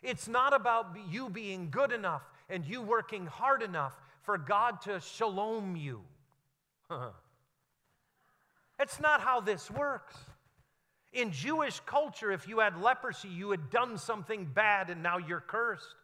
It's 0.01 0.27
not 0.27 0.53
about 0.53 0.95
you 1.09 1.29
being 1.29 1.69
good 1.69 1.91
enough 1.91 2.23
and 2.49 2.65
you 2.65 2.81
working 2.81 3.25
hard 3.25 3.61
enough 3.61 3.93
for 4.23 4.37
God 4.37 4.81
to 4.81 4.99
shalom 4.99 5.75
you. 5.75 6.01
That's 8.77 8.99
not 8.99 9.21
how 9.21 9.41
this 9.41 9.69
works. 9.69 10.15
In 11.13 11.31
Jewish 11.31 11.79
culture, 11.81 12.31
if 12.31 12.47
you 12.47 12.59
had 12.59 12.79
leprosy, 12.79 13.27
you 13.27 13.51
had 13.51 13.69
done 13.69 13.97
something 13.97 14.45
bad 14.45 14.89
and 14.89 15.01
now 15.01 15.17
you're 15.17 15.41
cursed. 15.41 15.95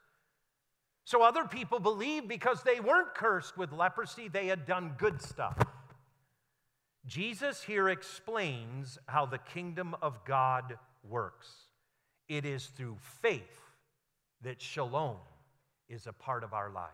So 1.05 1.21
other 1.21 1.45
people 1.45 1.79
believed 1.79 2.27
because 2.27 2.63
they 2.63 2.79
weren't 2.79 3.13
cursed 3.13 3.57
with 3.57 3.71
leprosy, 3.71 4.27
they 4.27 4.47
had 4.47 4.65
done 4.65 4.95
good 4.97 5.21
stuff. 5.21 5.57
Jesus 7.05 7.61
here 7.61 7.89
explains 7.89 8.97
how 9.07 9.25
the 9.25 9.37
kingdom 9.37 9.95
of 10.01 10.23
God 10.25 10.77
works. 11.07 11.49
It 12.29 12.45
is 12.45 12.67
through 12.67 12.97
faith 13.21 13.61
that 14.41 14.61
shalom 14.61 15.17
is 15.89 16.07
a 16.07 16.13
part 16.13 16.43
of 16.43 16.53
our 16.53 16.69
lives. 16.69 16.91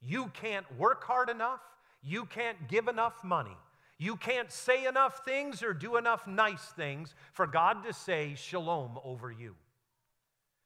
You 0.00 0.30
can't 0.34 0.66
work 0.78 1.04
hard 1.04 1.28
enough, 1.28 1.60
you 2.02 2.24
can't 2.24 2.68
give 2.68 2.88
enough 2.88 3.22
money, 3.22 3.56
you 3.98 4.16
can't 4.16 4.50
say 4.50 4.86
enough 4.86 5.24
things 5.24 5.62
or 5.62 5.74
do 5.74 5.96
enough 5.96 6.26
nice 6.26 6.64
things 6.74 7.14
for 7.32 7.46
God 7.46 7.84
to 7.84 7.92
say 7.92 8.34
shalom 8.34 8.98
over 9.04 9.30
you. 9.30 9.54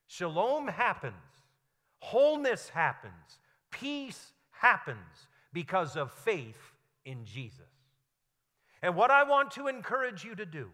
Shalom 0.06 0.68
happens, 0.68 1.14
wholeness 1.98 2.68
happens, 2.68 3.40
peace 3.70 4.32
happens 4.52 5.26
because 5.52 5.96
of 5.96 6.12
faith 6.12 6.72
in 7.04 7.24
Jesus. 7.24 7.75
And 8.82 8.94
what 8.94 9.10
I 9.10 9.24
want 9.24 9.52
to 9.52 9.68
encourage 9.68 10.24
you 10.24 10.34
to 10.34 10.46
do 10.46 10.70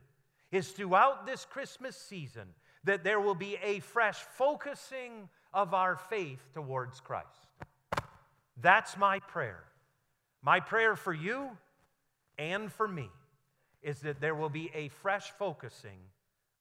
is 0.50 0.68
throughout 0.68 1.26
this 1.26 1.44
Christmas 1.44 1.96
season 1.96 2.48
that 2.84 3.04
there 3.04 3.20
will 3.20 3.34
be 3.34 3.56
a 3.62 3.80
fresh 3.80 4.18
focusing 4.36 5.28
of 5.54 5.74
our 5.74 5.96
faith 5.96 6.40
towards 6.54 7.00
Christ. 7.00 7.28
That's 8.60 8.96
my 8.96 9.20
prayer. 9.20 9.64
My 10.42 10.60
prayer 10.60 10.96
for 10.96 11.14
you 11.14 11.50
and 12.38 12.70
for 12.72 12.88
me 12.88 13.08
is 13.82 14.00
that 14.00 14.20
there 14.20 14.34
will 14.34 14.50
be 14.50 14.70
a 14.74 14.88
fresh 14.88 15.30
focusing 15.38 15.98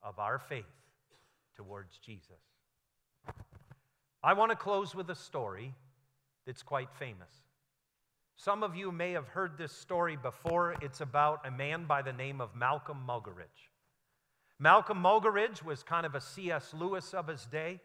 of 0.03 0.19
our 0.19 0.39
faith 0.39 0.65
towards 1.55 1.97
Jesus. 1.97 2.41
I 4.23 4.33
want 4.33 4.51
to 4.51 4.55
close 4.55 4.93
with 4.93 5.09
a 5.09 5.15
story 5.15 5.73
that's 6.45 6.63
quite 6.63 6.89
famous. 6.93 7.33
Some 8.43 8.63
of 8.63 8.75
you 8.75 8.91
may 8.91 9.11
have 9.11 9.27
heard 9.27 9.55
this 9.55 9.71
story 9.71 10.15
before. 10.15 10.75
It's 10.81 10.99
about 10.99 11.45
a 11.45 11.51
man 11.51 11.85
by 11.85 12.01
the 12.01 12.11
name 12.11 12.41
of 12.41 12.55
Malcolm 12.55 12.97
Muggeridge. 13.07 13.69
Malcolm 14.57 14.97
Muggeridge 14.97 15.63
was 15.63 15.83
kind 15.83 16.07
of 16.07 16.15
a 16.15 16.21
C.S. 16.21 16.73
Lewis 16.73 17.13
of 17.13 17.27
his 17.27 17.45
day. 17.45 17.79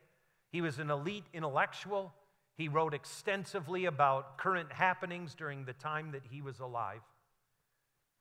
He 0.51 0.63
was 0.63 0.79
an 0.79 0.91
elite 0.91 1.27
intellectual. 1.35 2.15
He 2.57 2.69
wrote 2.69 2.95
extensively 2.95 3.85
about 3.85 4.39
current 4.39 4.73
happenings 4.73 5.35
during 5.35 5.67
the 5.67 5.75
time 5.75 6.13
that 6.13 6.23
he 6.31 6.41
was 6.41 6.59
alive. 6.59 7.03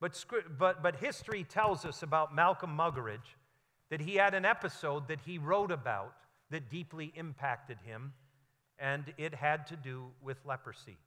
But, 0.02 0.22
but, 0.60 0.84
but 0.84 0.98
history 0.98 1.46
tells 1.46 1.86
us 1.86 2.04
about 2.04 2.36
Malcolm 2.36 2.76
Muggeridge 2.78 3.38
that 3.90 4.02
he 4.02 4.16
had 4.16 4.34
an 4.34 4.44
episode 4.44 5.08
that 5.08 5.22
he 5.22 5.38
wrote 5.38 5.72
about 5.72 6.14
that 6.52 6.70
deeply 6.70 7.14
impacted 7.16 7.78
him, 7.86 8.12
and 8.78 9.14
it 9.18 9.34
had 9.34 9.68
to 9.68 9.78
do 9.78 10.08
with 10.22 10.36
leprosy. 10.44 10.98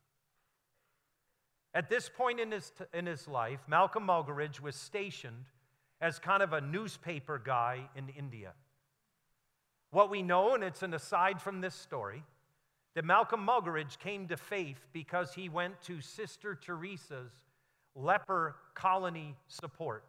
At 1.79 1.89
this 1.89 2.09
point 2.09 2.41
in 2.41 2.51
his, 2.51 2.73
in 2.93 3.07
his 3.07 3.29
life, 3.29 3.61
Malcolm 3.69 4.05
Muggeridge 4.05 4.61
was 4.61 4.75
stationed 4.75 5.45
as 6.01 6.19
kind 6.19 6.43
of 6.43 6.53
a 6.53 6.61
newspaper 6.61 7.39
guy 7.39 7.89
in 7.95 8.09
India. 8.09 8.55
What 9.93 10.11
we 10.11 10.21
know, 10.21 10.57
and 10.57 10.65
it's 10.65 10.83
an 10.83 10.93
aside 10.93 11.41
from 11.41 11.61
this 11.61 11.77
story, 11.77 12.25
that 12.97 13.05
Malcolm 13.05 13.47
Muggeridge 13.47 13.97
came 14.01 14.27
to 14.27 14.37
faith 14.37 14.89
because 14.93 15.35
he 15.35 15.49
went 15.49 15.81
to 15.83 16.01
Sister 16.01 16.57
Teresa's 16.57 17.31
leper 17.95 18.57
colony 18.75 19.37
support. 19.47 20.03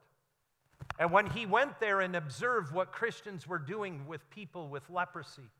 And 0.97 1.11
when 1.11 1.27
he 1.27 1.45
went 1.45 1.79
there 1.79 2.01
and 2.01 2.15
observed 2.15 2.73
what 2.73 2.91
Christians 2.91 3.45
were 3.45 3.59
doing 3.59 4.07
with 4.07 4.27
people 4.31 4.69
with 4.69 4.89
leprosy, 4.89 5.51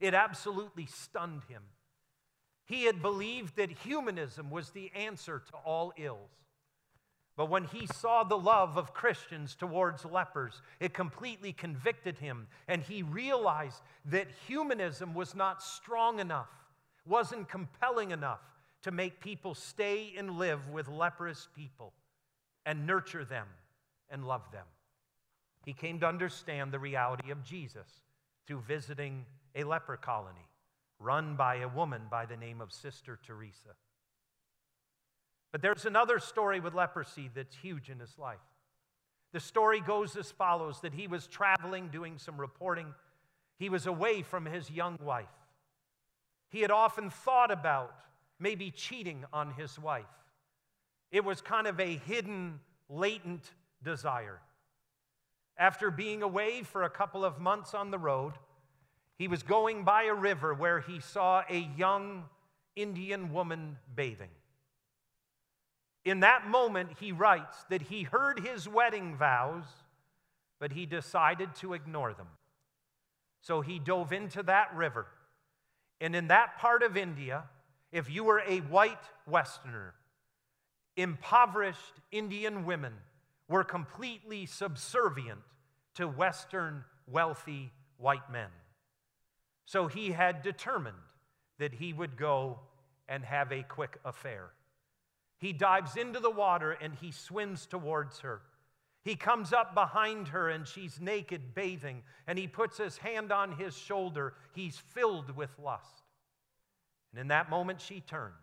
it 0.00 0.12
absolutely 0.12 0.86
stunned 0.86 1.44
him. 1.48 1.62
He 2.72 2.84
had 2.84 3.02
believed 3.02 3.56
that 3.56 3.70
humanism 3.70 4.50
was 4.50 4.70
the 4.70 4.90
answer 4.94 5.42
to 5.46 5.56
all 5.62 5.92
ills. 5.98 6.30
But 7.36 7.50
when 7.50 7.64
he 7.64 7.86
saw 7.86 8.24
the 8.24 8.38
love 8.38 8.78
of 8.78 8.94
Christians 8.94 9.54
towards 9.54 10.06
lepers, 10.06 10.62
it 10.80 10.94
completely 10.94 11.52
convicted 11.52 12.16
him. 12.16 12.46
And 12.68 12.82
he 12.82 13.02
realized 13.02 13.82
that 14.06 14.28
humanism 14.48 15.12
was 15.12 15.34
not 15.34 15.62
strong 15.62 16.18
enough, 16.18 16.48
wasn't 17.06 17.50
compelling 17.50 18.10
enough 18.10 18.40
to 18.84 18.90
make 18.90 19.20
people 19.20 19.54
stay 19.54 20.14
and 20.16 20.38
live 20.38 20.70
with 20.70 20.88
leprous 20.88 21.48
people 21.54 21.92
and 22.64 22.86
nurture 22.86 23.26
them 23.26 23.48
and 24.08 24.26
love 24.26 24.50
them. 24.50 24.64
He 25.66 25.74
came 25.74 26.00
to 26.00 26.08
understand 26.08 26.72
the 26.72 26.78
reality 26.78 27.32
of 27.32 27.44
Jesus 27.44 28.00
through 28.46 28.62
visiting 28.62 29.26
a 29.54 29.62
leper 29.64 29.98
colony 29.98 30.48
run 31.02 31.36
by 31.36 31.56
a 31.56 31.68
woman 31.68 32.02
by 32.10 32.26
the 32.26 32.36
name 32.36 32.60
of 32.60 32.72
Sister 32.72 33.18
Teresa. 33.26 33.74
But 35.50 35.60
there's 35.60 35.84
another 35.84 36.18
story 36.18 36.60
with 36.60 36.74
leprosy 36.74 37.30
that's 37.34 37.54
huge 37.54 37.90
in 37.90 37.98
his 37.98 38.18
life. 38.18 38.38
The 39.32 39.40
story 39.40 39.80
goes 39.80 40.16
as 40.16 40.30
follows 40.30 40.80
that 40.80 40.94
he 40.94 41.06
was 41.06 41.26
traveling, 41.26 41.88
doing 41.88 42.18
some 42.18 42.40
reporting. 42.40 42.94
He 43.58 43.68
was 43.68 43.86
away 43.86 44.22
from 44.22 44.46
his 44.46 44.70
young 44.70 44.98
wife. 45.02 45.28
He 46.50 46.60
had 46.60 46.70
often 46.70 47.10
thought 47.10 47.50
about 47.50 47.94
maybe 48.38 48.70
cheating 48.70 49.24
on 49.32 49.52
his 49.52 49.78
wife. 49.78 50.04
It 51.10 51.24
was 51.24 51.40
kind 51.40 51.66
of 51.66 51.78
a 51.80 51.96
hidden, 51.96 52.60
latent 52.88 53.44
desire. 53.82 54.40
After 55.56 55.90
being 55.90 56.22
away 56.22 56.62
for 56.62 56.82
a 56.82 56.90
couple 56.90 57.24
of 57.24 57.40
months 57.40 57.74
on 57.74 57.90
the 57.90 57.98
road, 57.98 58.32
he 59.18 59.28
was 59.28 59.42
going 59.42 59.84
by 59.84 60.04
a 60.04 60.14
river 60.14 60.54
where 60.54 60.80
he 60.80 61.00
saw 61.00 61.42
a 61.48 61.70
young 61.76 62.24
Indian 62.74 63.32
woman 63.32 63.76
bathing. 63.94 64.30
In 66.04 66.20
that 66.20 66.48
moment, 66.48 66.90
he 66.98 67.12
writes 67.12 67.64
that 67.70 67.82
he 67.82 68.02
heard 68.02 68.40
his 68.40 68.68
wedding 68.68 69.16
vows, 69.16 69.64
but 70.58 70.72
he 70.72 70.86
decided 70.86 71.54
to 71.56 71.74
ignore 71.74 72.12
them. 72.14 72.26
So 73.40 73.60
he 73.60 73.78
dove 73.78 74.12
into 74.12 74.42
that 74.44 74.74
river. 74.74 75.06
And 76.00 76.16
in 76.16 76.28
that 76.28 76.58
part 76.58 76.82
of 76.82 76.96
India, 76.96 77.44
if 77.92 78.10
you 78.10 78.24
were 78.24 78.42
a 78.46 78.58
white 78.58 79.04
Westerner, 79.26 79.94
impoverished 80.96 82.00
Indian 82.10 82.64
women 82.64 82.94
were 83.48 83.64
completely 83.64 84.46
subservient 84.46 85.40
to 85.94 86.08
Western 86.08 86.84
wealthy 87.06 87.70
white 87.98 88.30
men. 88.32 88.48
So 89.64 89.86
he 89.86 90.12
had 90.12 90.42
determined 90.42 90.96
that 91.58 91.74
he 91.74 91.92
would 91.92 92.16
go 92.16 92.60
and 93.08 93.24
have 93.24 93.52
a 93.52 93.62
quick 93.62 93.98
affair. 94.04 94.50
He 95.38 95.52
dives 95.52 95.96
into 95.96 96.20
the 96.20 96.30
water 96.30 96.72
and 96.72 96.94
he 96.94 97.10
swims 97.10 97.66
towards 97.66 98.20
her. 98.20 98.42
He 99.04 99.16
comes 99.16 99.52
up 99.52 99.74
behind 99.74 100.28
her 100.28 100.48
and 100.48 100.66
she's 100.66 101.00
naked, 101.00 101.54
bathing, 101.54 102.02
and 102.26 102.38
he 102.38 102.46
puts 102.46 102.78
his 102.78 102.98
hand 102.98 103.32
on 103.32 103.52
his 103.52 103.76
shoulder. 103.76 104.34
He's 104.54 104.76
filled 104.76 105.34
with 105.36 105.50
lust. 105.58 106.04
And 107.12 107.20
in 107.20 107.28
that 107.28 107.50
moment, 107.50 107.80
she 107.80 108.00
turns 108.00 108.34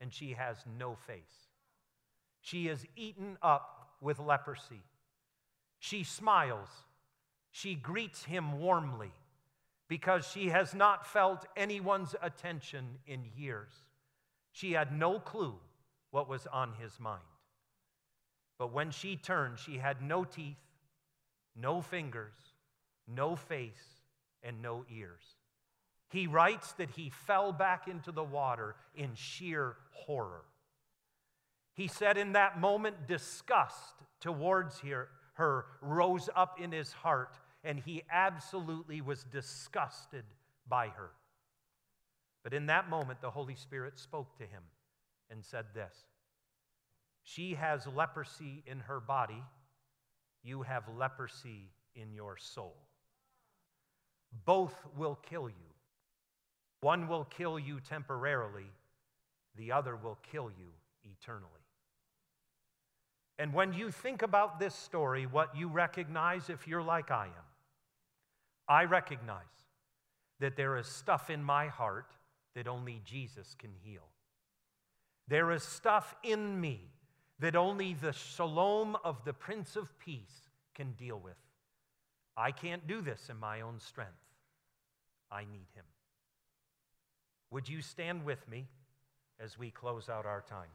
and 0.00 0.12
she 0.12 0.32
has 0.32 0.56
no 0.78 0.94
face. 0.94 1.48
She 2.40 2.68
is 2.68 2.86
eaten 2.96 3.36
up 3.42 3.90
with 4.00 4.18
leprosy. 4.18 4.82
She 5.78 6.04
smiles. 6.04 6.68
She 7.50 7.74
greets 7.74 8.24
him 8.24 8.60
warmly 8.60 9.12
because 9.92 10.26
she 10.26 10.48
has 10.48 10.74
not 10.74 11.06
felt 11.06 11.44
anyone's 11.54 12.14
attention 12.22 12.96
in 13.06 13.20
years. 13.36 13.74
She 14.50 14.72
had 14.72 14.90
no 14.90 15.18
clue 15.18 15.56
what 16.12 16.30
was 16.30 16.46
on 16.50 16.72
his 16.80 16.98
mind. 16.98 17.20
But 18.58 18.72
when 18.72 18.90
she 18.90 19.16
turned, 19.16 19.58
she 19.58 19.76
had 19.76 20.00
no 20.00 20.24
teeth, 20.24 20.56
no 21.54 21.82
fingers, 21.82 22.32
no 23.06 23.36
face, 23.36 24.00
and 24.42 24.62
no 24.62 24.86
ears. 24.90 25.36
He 26.08 26.26
writes 26.26 26.72
that 26.78 26.92
he 26.92 27.10
fell 27.10 27.52
back 27.52 27.86
into 27.86 28.12
the 28.12 28.24
water 28.24 28.76
in 28.94 29.10
sheer 29.14 29.76
horror. 29.90 30.46
He 31.74 31.86
said 31.86 32.16
in 32.16 32.32
that 32.32 32.58
moment, 32.58 33.06
disgust 33.06 33.96
towards 34.20 34.80
her, 35.34 35.66
rose 35.82 36.30
up 36.34 36.58
in 36.58 36.72
his 36.72 36.94
heart, 36.94 37.38
and 37.64 37.78
he 37.78 38.02
absolutely 38.10 39.00
was 39.00 39.24
disgusted 39.24 40.24
by 40.68 40.88
her. 40.88 41.10
But 42.42 42.54
in 42.54 42.66
that 42.66 42.90
moment, 42.90 43.20
the 43.20 43.30
Holy 43.30 43.54
Spirit 43.54 43.98
spoke 43.98 44.36
to 44.38 44.44
him 44.44 44.62
and 45.30 45.44
said 45.44 45.66
this 45.74 45.94
She 47.22 47.54
has 47.54 47.86
leprosy 47.86 48.62
in 48.66 48.80
her 48.80 49.00
body, 49.00 49.42
you 50.42 50.62
have 50.62 50.84
leprosy 50.98 51.70
in 51.94 52.12
your 52.12 52.36
soul. 52.36 52.76
Both 54.44 54.74
will 54.96 55.18
kill 55.28 55.48
you. 55.48 55.72
One 56.80 57.06
will 57.06 57.24
kill 57.24 57.58
you 57.58 57.78
temporarily, 57.80 58.66
the 59.56 59.70
other 59.70 59.94
will 59.94 60.18
kill 60.30 60.50
you 60.50 60.70
eternally. 61.04 61.48
And 63.38 63.54
when 63.54 63.72
you 63.72 63.90
think 63.90 64.22
about 64.22 64.58
this 64.58 64.74
story, 64.74 65.26
what 65.26 65.56
you 65.56 65.68
recognize, 65.68 66.50
if 66.50 66.66
you're 66.66 66.82
like 66.82 67.10
I 67.10 67.26
am, 67.26 67.51
I 68.72 68.84
recognize 68.84 69.36
that 70.40 70.56
there 70.56 70.78
is 70.78 70.86
stuff 70.86 71.28
in 71.28 71.44
my 71.44 71.68
heart 71.68 72.06
that 72.54 72.66
only 72.66 73.02
Jesus 73.04 73.54
can 73.58 73.72
heal. 73.82 74.08
There 75.28 75.52
is 75.52 75.62
stuff 75.62 76.14
in 76.22 76.58
me 76.58 76.80
that 77.38 77.54
only 77.54 77.92
the 77.92 78.14
shalom 78.14 78.96
of 79.04 79.26
the 79.26 79.34
Prince 79.34 79.76
of 79.76 79.98
Peace 79.98 80.48
can 80.74 80.92
deal 80.92 81.20
with. 81.22 81.36
I 82.34 82.50
can't 82.50 82.86
do 82.86 83.02
this 83.02 83.28
in 83.28 83.36
my 83.36 83.60
own 83.60 83.78
strength. 83.78 84.12
I 85.30 85.40
need 85.42 85.68
him. 85.74 85.84
Would 87.50 87.68
you 87.68 87.82
stand 87.82 88.24
with 88.24 88.48
me 88.48 88.68
as 89.38 89.58
we 89.58 89.70
close 89.70 90.08
out 90.08 90.24
our 90.24 90.40
time? 90.48 90.70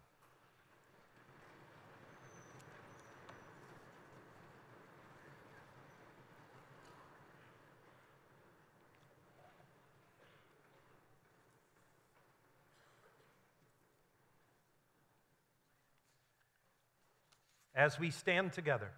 As 17.78 18.00
we 18.00 18.10
stand 18.10 18.54
together, 18.54 18.90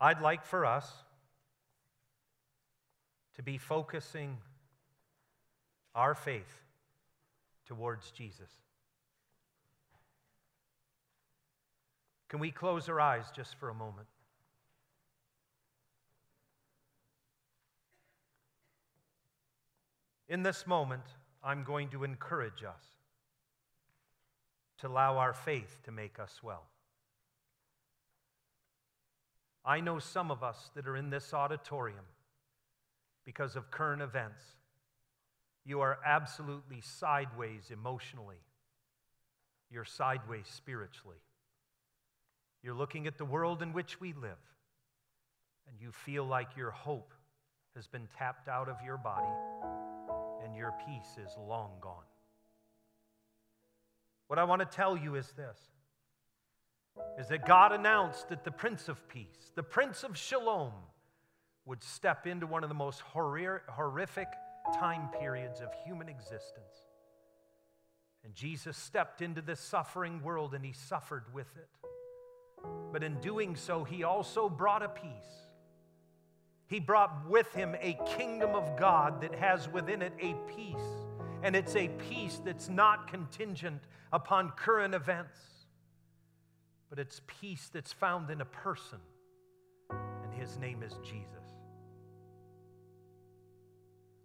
I'd 0.00 0.20
like 0.20 0.44
for 0.44 0.66
us 0.66 0.92
to 3.36 3.42
be 3.44 3.56
focusing 3.56 4.38
our 5.94 6.16
faith 6.16 6.60
towards 7.66 8.10
Jesus. 8.10 8.50
Can 12.28 12.40
we 12.40 12.50
close 12.50 12.88
our 12.88 13.00
eyes 13.00 13.26
just 13.36 13.54
for 13.54 13.68
a 13.68 13.74
moment? 13.74 14.08
In 20.28 20.42
this 20.42 20.66
moment, 20.66 21.04
I'm 21.44 21.62
going 21.62 21.90
to 21.90 22.02
encourage 22.02 22.64
us 22.64 22.82
to 24.82 24.88
allow 24.88 25.16
our 25.18 25.32
faith 25.32 25.78
to 25.84 25.92
make 25.92 26.18
us 26.18 26.40
well. 26.42 26.64
I 29.64 29.80
know 29.80 30.00
some 30.00 30.32
of 30.32 30.42
us 30.42 30.70
that 30.74 30.88
are 30.88 30.96
in 30.96 31.08
this 31.08 31.32
auditorium 31.32 32.04
because 33.24 33.54
of 33.54 33.70
current 33.70 34.02
events. 34.02 34.42
You 35.64 35.80
are 35.82 35.98
absolutely 36.04 36.80
sideways 36.80 37.70
emotionally. 37.70 38.42
You're 39.70 39.84
sideways 39.84 40.46
spiritually. 40.48 41.22
You're 42.64 42.74
looking 42.74 43.06
at 43.06 43.18
the 43.18 43.24
world 43.24 43.62
in 43.62 43.72
which 43.72 44.00
we 44.00 44.12
live, 44.12 44.42
and 45.68 45.80
you 45.80 45.92
feel 45.92 46.24
like 46.24 46.56
your 46.56 46.72
hope 46.72 47.14
has 47.76 47.86
been 47.86 48.08
tapped 48.18 48.48
out 48.48 48.68
of 48.68 48.76
your 48.84 48.96
body 48.96 49.32
and 50.44 50.56
your 50.56 50.74
peace 50.84 51.16
is 51.24 51.36
long 51.38 51.70
gone. 51.80 52.11
What 54.32 54.38
I 54.38 54.44
want 54.44 54.60
to 54.60 54.66
tell 54.76 54.96
you 54.96 55.16
is 55.16 55.30
this 55.32 55.58
is 57.20 57.28
that 57.28 57.44
God 57.44 57.70
announced 57.70 58.30
that 58.30 58.44
the 58.44 58.50
Prince 58.50 58.88
of 58.88 59.06
Peace, 59.06 59.52
the 59.54 59.62
Prince 59.62 60.04
of 60.04 60.16
Shalom, 60.16 60.72
would 61.66 61.84
step 61.84 62.26
into 62.26 62.46
one 62.46 62.62
of 62.62 62.70
the 62.70 62.74
most 62.74 63.02
horrific 63.02 64.28
time 64.78 65.10
periods 65.20 65.60
of 65.60 65.68
human 65.84 66.08
existence. 66.08 66.86
And 68.24 68.34
Jesus 68.34 68.78
stepped 68.78 69.20
into 69.20 69.42
this 69.42 69.60
suffering 69.60 70.22
world 70.22 70.54
and 70.54 70.64
he 70.64 70.72
suffered 70.72 71.24
with 71.34 71.54
it. 71.58 71.68
But 72.90 73.02
in 73.02 73.20
doing 73.20 73.54
so, 73.54 73.84
he 73.84 74.02
also 74.02 74.48
brought 74.48 74.82
a 74.82 74.88
peace. 74.88 75.46
He 76.68 76.80
brought 76.80 77.28
with 77.28 77.52
him 77.52 77.76
a 77.82 77.98
kingdom 78.16 78.54
of 78.54 78.78
God 78.78 79.20
that 79.20 79.34
has 79.34 79.68
within 79.68 80.00
it 80.00 80.14
a 80.22 80.34
peace. 80.56 81.01
And 81.42 81.56
it's 81.56 81.74
a 81.74 81.88
peace 81.88 82.40
that's 82.44 82.68
not 82.68 83.08
contingent 83.08 83.82
upon 84.12 84.50
current 84.50 84.94
events, 84.94 85.38
but 86.88 86.98
it's 86.98 87.20
peace 87.26 87.70
that's 87.72 87.92
found 87.92 88.30
in 88.30 88.40
a 88.40 88.44
person, 88.44 88.98
and 89.90 90.32
his 90.32 90.58
name 90.58 90.82
is 90.82 90.98
Jesus. 91.02 91.26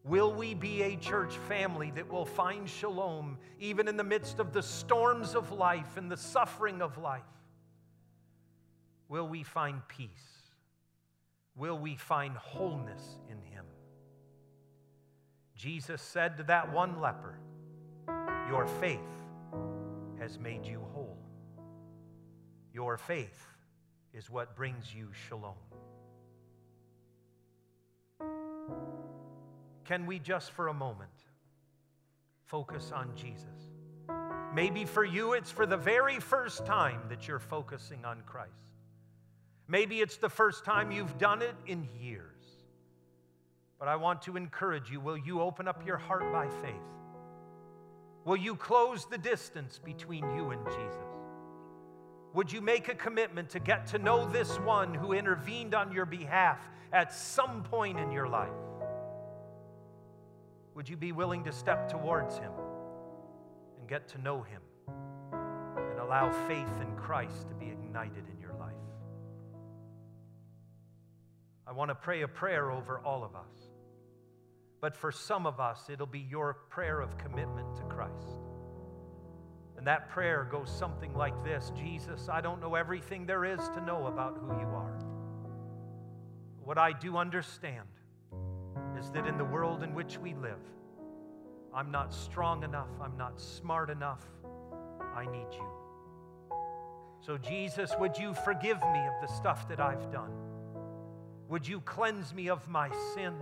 Will 0.04 0.34
we 0.34 0.54
be 0.54 0.84
a 0.84 0.96
church 0.96 1.36
family 1.50 1.92
that 1.92 2.10
will 2.10 2.26
find 2.26 2.70
shalom 2.70 3.38
even 3.60 3.90
in 3.90 3.98
the 3.98 4.04
midst 4.04 4.40
of 4.40 4.54
the 4.54 4.64
storms 4.64 5.36
of 5.36 5.52
life 5.52 5.98
and 5.98 6.10
the 6.10 6.16
suffering 6.16 6.82
of 6.82 6.98
life? 6.98 7.24
Will 9.10 9.28
we 9.28 9.44
find 9.44 9.82
peace? 9.88 10.10
Will 11.56 11.78
we 11.78 11.96
find 11.96 12.38
wholeness 12.38 13.18
in 13.28 13.38
Him? 13.38 13.47
Jesus 15.58 16.02
said 16.02 16.38
to 16.38 16.44
that 16.44 16.72
one 16.72 17.02
leper, 17.02 17.40
Your 18.48 18.68
faith 18.80 19.00
has 20.20 20.38
made 20.40 20.66
you 20.66 20.86
whole. 20.94 21.18
Your 22.74 22.98
faith 22.98 23.44
is 24.14 24.30
what 24.30 24.56
brings 24.56 24.94
you 24.94 25.10
shalom. 25.28 25.56
Can 29.84 30.06
we 30.06 30.20
just 30.20 30.52
for 30.52 30.68
a 30.68 30.74
moment 30.74 31.10
focus 32.46 32.92
on 32.94 33.10
Jesus? 33.16 33.72
Maybe 34.54 34.86
for 34.86 35.04
you, 35.04 35.34
it's 35.34 35.52
for 35.52 35.66
the 35.66 35.78
very 35.78 36.20
first 36.20 36.66
time 36.66 37.02
that 37.10 37.28
you're 37.28 37.40
focusing 37.40 38.06
on 38.06 38.22
Christ. 38.26 38.52
Maybe 39.68 40.02
it's 40.02 40.18
the 40.18 40.30
first 40.30 40.64
time 40.64 40.92
you've 40.92 41.18
done 41.18 41.42
it 41.42 41.56
in 41.66 41.88
years. 42.00 42.37
But 43.80 43.88
I 43.88 43.96
want 43.96 44.24
to 44.24 44.38
encourage 44.38 44.90
you 44.90 45.00
will 45.00 45.18
you 45.18 45.42
open 45.42 45.68
up 45.68 45.86
your 45.86 45.98
heart 45.98 46.32
by 46.32 46.48
faith? 46.62 46.74
Will 48.26 48.38
you 48.38 48.56
close 48.56 49.06
the 49.06 49.18
distance 49.18 49.80
between 49.84 50.30
you 50.36 50.52
and 50.52 50.66
Jesus? 50.66 51.06
Would 52.34 52.52
you 52.52 52.62
make 52.62 52.90
a 52.90 52.96
commitment 52.96 53.50
to 53.52 53.60
get 53.60 53.88
to 53.88 54.00
know 54.00 54.28
this 54.30 54.60
one 54.60 54.94
who 54.94 55.14
intervened 55.14 55.74
on 55.74 55.92
your 55.92 56.06
behalf 56.06 56.60
at 56.92 57.14
some 57.14 57.64
point 57.64 58.00
in 58.00 58.12
your 58.12 58.28
life? 58.28 58.50
Would 60.76 60.90
you 60.90 60.98
be 60.98 61.12
willing 61.12 61.44
to 61.46 61.52
step 61.52 61.90
towards 61.90 62.38
Him 62.38 62.52
and 63.80 63.90
get 63.90 64.08
to 64.10 64.22
know 64.22 64.44
Him 64.44 64.62
and 65.32 66.00
allow 66.00 66.30
faith 66.48 66.82
in 66.82 66.96
Christ 66.96 67.48
to 67.48 67.56
be 67.56 67.72
ignited 67.72 68.26
in 68.32 68.40
your 68.40 68.54
life? 68.60 68.74
I 71.66 71.72
want 71.72 71.90
to 71.90 71.96
pray 71.96 72.22
a 72.22 72.28
prayer 72.28 72.72
over 72.72 73.00
all 73.00 73.24
of 73.24 73.36
us. 73.36 73.67
But 74.80 74.96
for 74.96 75.12
some 75.12 75.48
of 75.48 75.60
us, 75.60 75.90
it'll 75.90 76.06
be 76.06 76.20
your 76.20 76.54
prayer 76.70 77.02
of 77.02 77.18
commitment 77.18 77.76
to 77.78 77.84
Christ. 77.84 78.38
And 79.78 79.86
that 79.86 80.10
prayer 80.10 80.48
goes 80.50 80.70
something 80.72 81.14
like 81.14 81.44
this 81.44 81.72
Jesus, 81.76 82.30
I 82.30 82.42
don't 82.42 82.62
know 82.62 82.76
everything 82.76 83.26
there 83.26 83.46
is 83.46 83.60
to 83.70 83.82
know 83.82 84.08
about 84.08 84.38
who 84.40 84.60
you 84.60 84.68
are. 84.68 85.00
What 86.64 86.78
I 86.78 86.92
do 86.92 87.18
understand 87.18 87.88
is 89.00 89.10
that 89.12 89.28
in 89.28 89.38
the 89.38 89.46
world 89.46 89.84
in 89.84 89.94
which 89.94 90.18
we 90.18 90.34
live, 90.34 90.60
I'm 91.74 91.92
not 91.92 92.14
strong 92.14 92.64
enough, 92.64 92.90
I'm 93.02 93.18
not 93.18 93.40
smart 93.40 93.90
enough, 93.90 94.24
I 95.16 95.26
need 95.26 95.48
you. 95.54 95.68
So, 97.20 97.38
Jesus, 97.38 97.92
would 98.00 98.18
you 98.18 98.34
forgive 98.34 98.82
me 98.82 99.00
of 99.00 99.14
the 99.22 99.28
stuff 99.28 99.68
that 99.70 99.80
I've 99.80 100.12
done? 100.12 100.32
Would 101.50 101.68
you 101.68 101.82
cleanse 101.82 102.34
me 102.34 102.50
of 102.50 102.68
my 102.68 102.90
sin? 103.14 103.34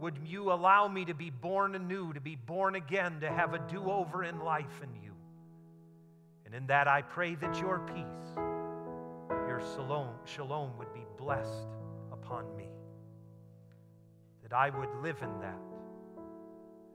Would 0.00 0.18
you 0.26 0.52
allow 0.52 0.88
me 0.88 1.04
to 1.06 1.14
be 1.14 1.30
born 1.30 1.74
anew, 1.74 2.12
to 2.12 2.20
be 2.20 2.36
born 2.36 2.74
again, 2.74 3.20
to 3.20 3.30
have 3.30 3.54
a 3.54 3.58
do 3.58 3.90
over 3.90 4.24
in 4.24 4.40
life 4.40 4.82
in 4.82 5.02
you? 5.02 5.12
And 6.44 6.54
in 6.54 6.66
that, 6.66 6.86
I 6.86 7.02
pray 7.02 7.34
that 7.36 7.60
your 7.60 7.80
peace, 7.80 8.36
your 9.48 9.62
shalom, 9.74 10.10
shalom 10.24 10.76
would 10.78 10.92
be 10.92 11.04
blessed 11.16 11.66
upon 12.12 12.54
me 12.56 12.68
that 14.48 14.54
I 14.54 14.70
would 14.70 14.94
live 15.02 15.22
in 15.22 15.40
that 15.40 15.58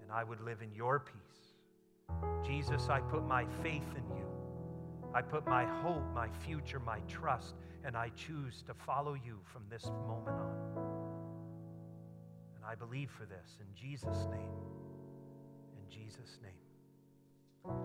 and 0.01 0.09
I 0.09 0.23
would 0.23 0.39
live 0.39 0.61
in 0.61 0.73
your 0.73 1.01
peace. 1.01 2.45
Jesus, 2.45 2.87
I 2.87 3.01
put 3.01 3.27
my 3.27 3.45
faith 3.61 3.83
in 3.97 4.15
you. 4.15 4.25
I 5.13 5.21
put 5.21 5.45
my 5.45 5.65
hope, 5.65 6.03
my 6.13 6.29
future, 6.45 6.79
my 6.79 6.99
trust, 7.09 7.55
and 7.83 7.97
I 7.97 8.09
choose 8.15 8.63
to 8.67 8.73
follow 8.73 9.15
you 9.15 9.39
from 9.43 9.63
this 9.69 9.91
moment 10.07 10.37
on. 10.37 11.10
I 12.71 12.75
believe 12.75 13.11
for 13.11 13.25
this 13.25 13.57
in 13.59 13.67
Jesus' 13.75 14.27
name. 14.31 14.49
In 15.75 15.89
Jesus' 15.89 16.39
name. 16.41 17.75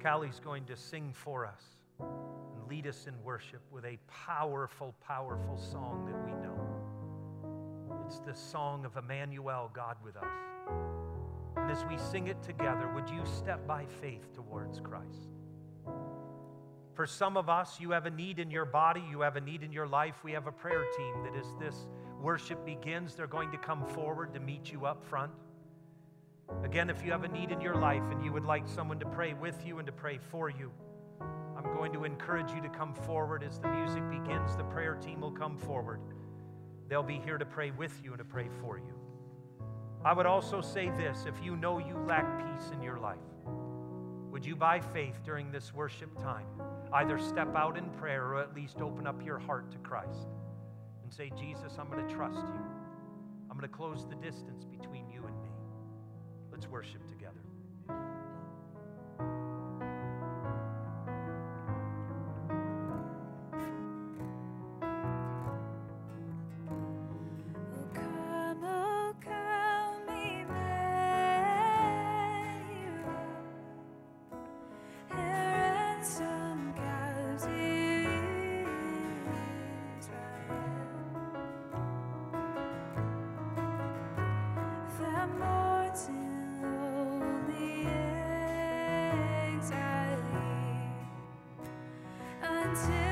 Callie's 0.00 0.38
going 0.38 0.64
to 0.66 0.76
sing 0.76 1.12
for 1.12 1.44
us 1.44 1.62
and 1.98 2.68
lead 2.70 2.86
us 2.86 3.08
in 3.08 3.14
worship 3.24 3.62
with 3.72 3.84
a 3.84 3.98
powerful, 4.06 4.94
powerful 5.04 5.56
song 5.56 6.06
that 6.06 6.24
we 6.24 6.30
know. 6.40 6.56
It's 8.06 8.20
the 8.20 8.34
song 8.34 8.84
of 8.84 8.96
Emmanuel, 8.96 9.72
God 9.74 9.96
with 10.04 10.16
us. 10.16 10.24
And 11.56 11.68
as 11.68 11.84
we 11.86 11.98
sing 11.98 12.28
it 12.28 12.40
together, 12.44 12.88
would 12.94 13.10
you 13.10 13.24
step 13.24 13.66
by 13.66 13.86
faith 14.00 14.32
towards 14.34 14.78
Christ? 14.78 15.30
For 16.94 17.06
some 17.08 17.36
of 17.36 17.48
us, 17.48 17.80
you 17.80 17.90
have 17.90 18.06
a 18.06 18.10
need 18.10 18.38
in 18.38 18.52
your 18.52 18.66
body, 18.66 19.02
you 19.10 19.22
have 19.22 19.34
a 19.34 19.40
need 19.40 19.64
in 19.64 19.72
your 19.72 19.88
life. 19.88 20.22
We 20.22 20.30
have 20.32 20.46
a 20.46 20.52
prayer 20.52 20.84
team 20.96 21.24
that 21.24 21.34
is 21.34 21.46
this 21.58 21.88
worship 22.22 22.64
begins, 22.64 23.14
they're 23.14 23.26
going 23.26 23.50
to 23.50 23.58
come 23.58 23.84
forward 23.84 24.32
to 24.34 24.40
meet 24.40 24.72
you 24.72 24.86
up 24.86 25.04
front. 25.04 25.32
Again, 26.64 26.88
if 26.88 27.04
you 27.04 27.10
have 27.10 27.24
a 27.24 27.28
need 27.28 27.50
in 27.50 27.60
your 27.60 27.74
life 27.74 28.02
and 28.10 28.24
you 28.24 28.32
would 28.32 28.44
like 28.44 28.68
someone 28.68 28.98
to 29.00 29.06
pray 29.06 29.34
with 29.34 29.66
you 29.66 29.78
and 29.78 29.86
to 29.86 29.92
pray 29.92 30.18
for 30.30 30.48
you, 30.48 30.70
I'm 31.56 31.64
going 31.74 31.92
to 31.92 32.04
encourage 32.04 32.52
you 32.52 32.60
to 32.62 32.68
come 32.68 32.94
forward 32.94 33.42
as 33.42 33.58
the 33.58 33.68
music 33.68 34.08
begins. 34.10 34.54
The 34.56 34.64
prayer 34.64 34.94
team 34.94 35.20
will 35.20 35.32
come 35.32 35.56
forward. 35.56 36.00
They'll 36.88 37.02
be 37.02 37.20
here 37.24 37.38
to 37.38 37.44
pray 37.44 37.70
with 37.72 37.98
you 38.02 38.10
and 38.10 38.18
to 38.18 38.24
pray 38.24 38.48
for 38.60 38.78
you. 38.78 38.94
I 40.04 40.12
would 40.12 40.26
also 40.26 40.60
say 40.60 40.90
this 40.90 41.24
if 41.26 41.34
you 41.44 41.56
know 41.56 41.78
you 41.78 41.96
lack 42.06 42.26
peace 42.38 42.70
in 42.72 42.82
your 42.82 42.98
life, 42.98 43.18
would 44.30 44.44
you, 44.44 44.56
by 44.56 44.80
faith 44.80 45.20
during 45.24 45.50
this 45.52 45.74
worship 45.74 46.16
time, 46.20 46.46
either 46.92 47.18
step 47.18 47.54
out 47.56 47.76
in 47.76 47.84
prayer 47.90 48.24
or 48.24 48.40
at 48.40 48.54
least 48.54 48.80
open 48.80 49.06
up 49.06 49.24
your 49.24 49.38
heart 49.38 49.70
to 49.72 49.78
Christ 49.78 50.28
and 51.12 51.30
say, 51.30 51.36
Jesus, 51.38 51.76
I'm 51.78 51.90
going 51.90 52.06
to 52.06 52.14
trust 52.14 52.36
you. 52.36 52.64
I'm 53.50 53.58
going 53.58 53.68
to 53.68 53.76
close 53.76 54.06
the 54.08 54.16
distance 54.16 54.64
between 54.64 55.10
you 55.10 55.24
and 55.26 55.42
me. 55.42 55.50
Let's 56.50 56.66
worship 56.66 57.06
together. 57.08 57.40
until 92.72 93.11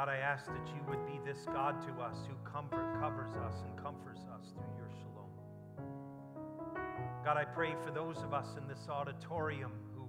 God, 0.00 0.08
I 0.08 0.16
ask 0.16 0.46
that 0.46 0.66
you 0.68 0.80
would 0.88 1.04
be 1.04 1.20
this 1.26 1.44
God 1.44 1.78
to 1.82 2.02
us 2.02 2.16
who 2.26 2.32
comfort, 2.50 2.98
covers 3.02 3.34
us 3.36 3.52
and 3.66 3.76
comforts 3.76 4.22
us 4.32 4.54
through 4.54 4.72
your 4.78 4.88
shalom. 4.96 5.28
God, 7.22 7.36
I 7.36 7.44
pray 7.44 7.74
for 7.84 7.90
those 7.90 8.16
of 8.22 8.32
us 8.32 8.56
in 8.56 8.66
this 8.66 8.88
auditorium 8.88 9.72
who 9.94 10.08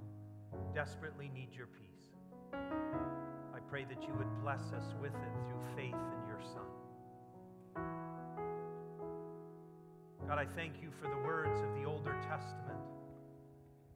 desperately 0.73 1.29
need 1.35 1.49
your 1.51 1.67
peace. 1.67 2.15
I 2.53 3.59
pray 3.69 3.83
that 3.83 4.01
you 4.03 4.13
would 4.17 4.41
bless 4.41 4.71
us 4.71 4.95
with 5.01 5.11
it 5.11 5.33
through 5.49 5.75
faith 5.75 5.91
in 5.91 6.25
your 6.25 6.39
Son. 6.39 6.71
God, 10.25 10.37
I 10.37 10.45
thank 10.55 10.75
you 10.81 10.87
for 11.01 11.09
the 11.09 11.21
words 11.27 11.59
of 11.59 11.75
the 11.75 11.83
Older 11.83 12.15
Testament, 12.29 12.79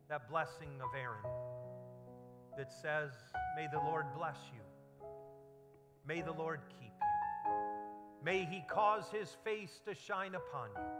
that 0.09 0.29
blessing 0.29 0.81
of 0.83 0.89
Aaron 0.93 1.23
that 2.57 2.73
says, 2.73 3.11
May 3.55 3.67
the 3.71 3.79
Lord 3.79 4.07
bless 4.13 4.35
you 4.53 4.64
May 6.07 6.21
the 6.21 6.31
Lord 6.31 6.59
keep 6.69 6.93
you. 7.01 7.51
May 8.23 8.45
he 8.45 8.63
cause 8.67 9.05
his 9.11 9.35
face 9.43 9.81
to 9.87 9.95
shine 9.95 10.35
upon 10.35 10.69
you. 10.75 10.91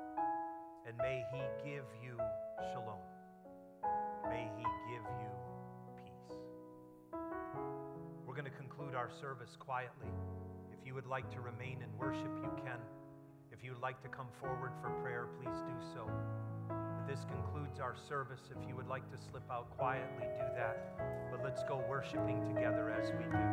And 0.88 0.98
may 0.98 1.24
he 1.32 1.42
give 1.64 1.86
you 2.04 2.18
shalom. 2.72 2.98
May 4.28 4.50
he 4.58 4.64
give 4.64 5.04
you 5.22 5.30
peace. 6.04 6.38
We're 8.26 8.34
going 8.34 8.46
to 8.46 8.58
conclude 8.58 8.96
our 8.96 9.10
service 9.22 9.56
quietly. 9.60 10.10
If 10.74 10.86
you 10.88 10.96
would 10.96 11.06
like 11.06 11.30
to 11.34 11.42
remain 11.42 11.84
in 11.84 11.98
worship, 12.00 12.32
you 12.42 12.52
can. 12.64 12.80
If 13.52 13.64
you 13.64 13.74
would 13.74 13.82
like 13.82 14.02
to 14.02 14.10
come 14.10 14.28
forward 14.42 14.72
for 14.82 14.90
prayer, 15.04 15.28
please 15.40 15.62
do 15.62 15.88
so. 15.94 16.10
This 17.08 17.26
concludes 17.30 17.80
our 17.80 17.96
service. 18.10 18.42
If 18.50 18.68
you 18.68 18.76
would 18.76 18.88
like 18.88 19.10
to 19.12 19.18
slip 19.30 19.44
out 19.52 19.70
quietly, 19.78 20.26
do 20.40 20.46
that. 20.56 21.30
But 21.32 21.44
let's 21.44 21.64
go 21.64 21.84
worshiping 21.88 22.42
together 22.54 22.90
as 22.90 23.12
we 23.12 23.26
do. 23.26 23.46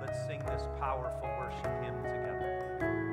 Let's 0.00 0.26
sing 0.26 0.40
this 0.40 0.64
powerful 0.78 1.28
worship 1.38 1.82
hymn 1.82 2.02
together. 2.02 3.09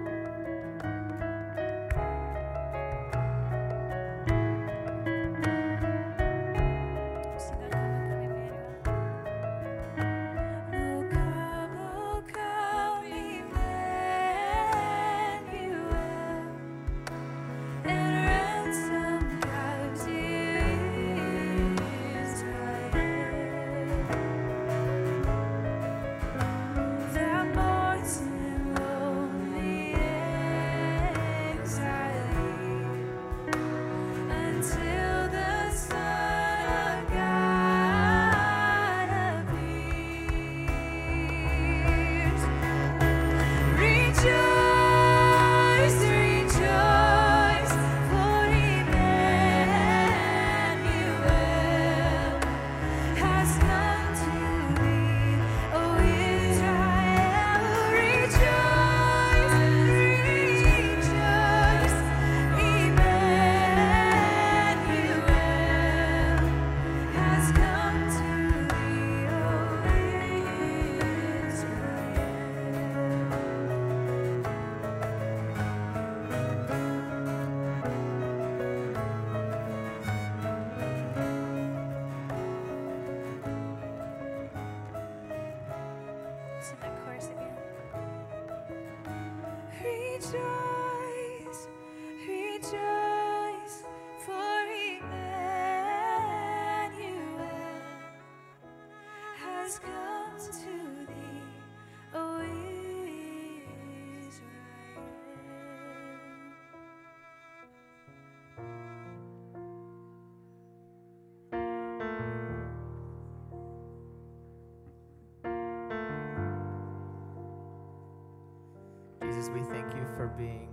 We 119.50 119.62
thank 119.62 119.94
you 119.94 120.06
for 120.16 120.28
being 120.38 120.70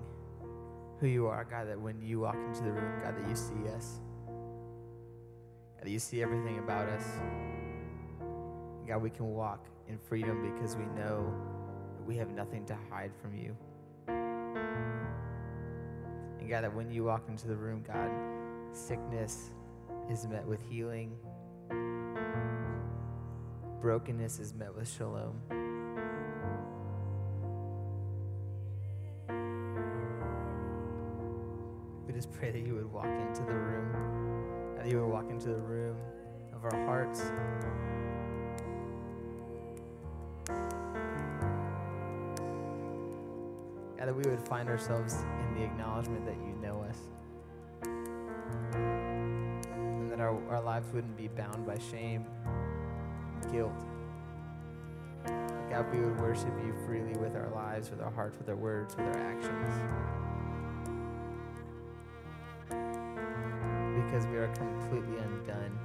who 1.01 1.07
you 1.07 1.27
are, 1.27 1.45
God, 1.45 1.69
that 1.69 1.81
when 1.81 2.01
you 2.01 2.21
walk 2.21 2.37
into 2.47 2.63
the 2.63 2.73
room, 2.73 3.03
God, 3.03 3.17
that 3.17 3.29
you 3.29 3.37
see 3.37 3.69
us. 3.75 4.01
God, 5.77 5.85
that 5.85 5.91
you 5.91 5.99
see 5.99 6.23
everything 6.23 6.59
about 6.59 6.89
us. 6.89 7.05
God, 8.87 9.03
we 9.03 9.11
can 9.11 9.27
walk 9.27 9.67
in 9.89 9.99
freedom 9.99 10.55
because 10.55 10.77
we 10.77 10.85
know 10.87 11.33
that 11.97 12.07
we 12.07 12.17
have 12.17 12.31
nothing 12.31 12.65
to 12.67 12.77
hide 12.91 13.13
from 13.21 13.35
you. 13.35 13.57
And 14.09 15.09
God, 16.49 16.65
that 16.65 16.75
when 16.75 16.91
you 16.91 17.05
walk 17.05 17.25
into 17.29 17.49
the 17.49 17.57
room, 17.57 17.85
God, 17.87 18.11
sickness 18.73 19.51
is 20.11 20.27
met 20.27 20.47
with 20.47 20.63
healing, 20.63 21.17
brokenness 23.81 24.39
is 24.39 24.55
met 24.55 24.75
with 24.75 24.89
shalom. 24.89 25.41
Pray 32.45 32.61
that 32.61 32.67
you 32.67 32.75
would 32.75 32.93
walk 32.93 33.07
into 33.07 33.41
the 33.43 33.55
room, 33.55 34.77
that 34.77 34.87
you 34.87 35.01
would 35.01 35.11
walk 35.11 35.31
into 35.31 35.49
the 35.49 35.63
room 35.63 35.97
of 36.55 36.63
our 36.63 36.85
hearts. 36.85 37.33
God, 43.97 44.09
that 44.09 44.15
we 44.15 44.29
would 44.31 44.47
find 44.47 44.69
ourselves 44.69 45.25
in 45.41 45.55
the 45.55 45.65
acknowledgement 45.65 46.27
that 46.27 46.37
you 46.37 46.55
know 46.61 46.85
us. 46.87 46.99
And 48.75 50.11
that 50.11 50.21
our, 50.21 50.39
our 50.51 50.61
lives 50.63 50.93
wouldn't 50.93 51.17
be 51.17 51.29
bound 51.29 51.67
by 51.67 51.79
shame, 51.79 52.27
guilt. 53.51 53.73
God, 55.71 55.91
we 55.91 56.01
would 56.01 56.21
worship 56.21 56.53
you 56.63 56.75
freely 56.85 57.17
with 57.17 57.37
our 57.37 57.49
lives, 57.55 57.89
with 57.89 58.03
our 58.03 58.11
hearts, 58.11 58.37
with 58.37 58.51
our 58.51 58.57
words, 58.57 58.95
with 58.99 59.07
our 59.07 59.19
actions. 59.19 60.24
Because 64.15 64.29
we 64.29 64.37
are 64.37 64.47
completely 64.55 65.19
undone. 65.19 65.79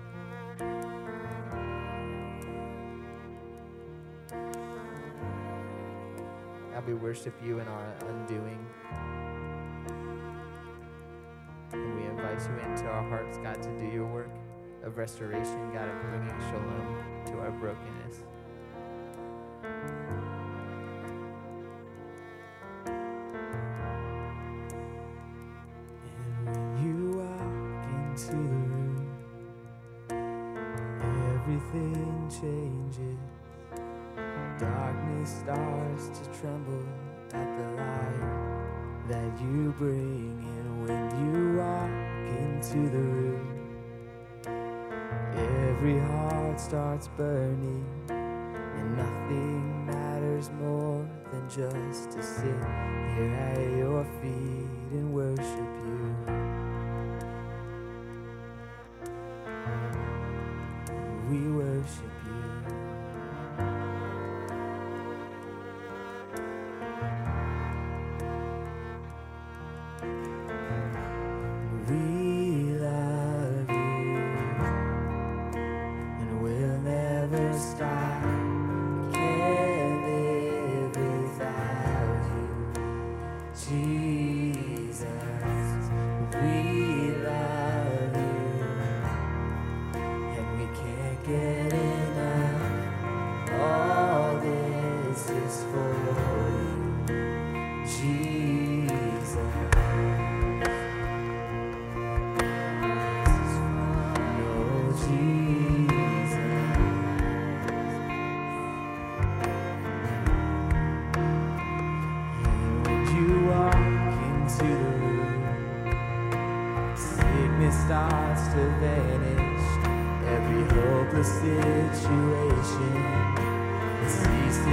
God, 6.72 6.86
we 6.86 6.94
worship 6.94 7.34
you 7.44 7.58
in 7.58 7.68
our 7.68 7.96
undoing. 8.08 8.64
And 11.72 11.96
we 11.96 12.06
invite 12.06 12.40
you 12.42 12.72
into 12.72 12.86
our 12.86 13.10
hearts, 13.10 13.40
God, 13.40 13.64
to 13.64 13.80
do 13.80 13.86
your 13.88 14.06
work 14.06 14.30
of 14.84 14.96
restoration, 14.98 15.74
God, 15.74 15.90
of 15.90 16.00
bringing 16.02 16.30
shalom 16.52 17.24
to 17.26 17.40
our 17.40 17.50
brokenness. 17.50 18.24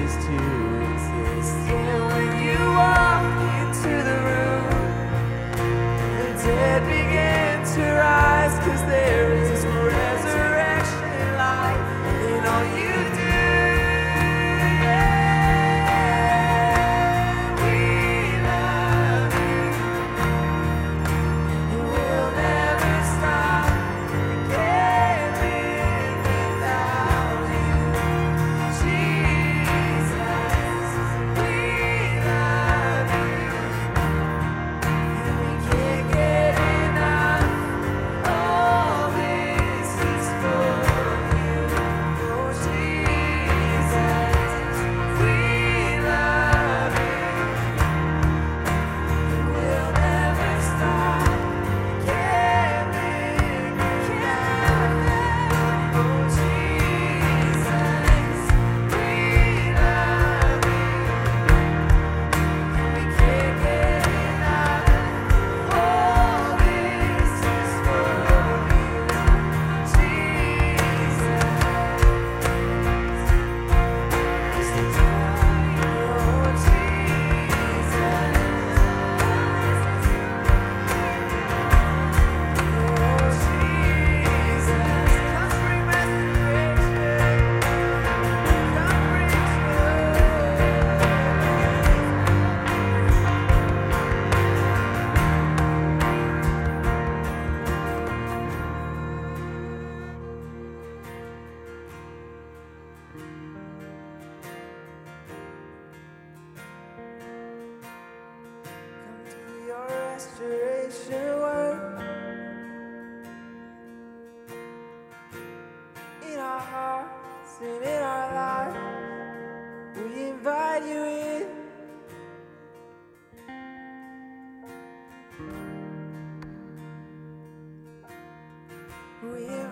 exist 0.03 0.26
to 0.26 0.36
Exist. 0.92 1.57
Here 1.66 2.01
when 2.07 2.30
you 2.42 2.59
walk 2.80 3.24
into 3.61 4.03
the 4.05 4.16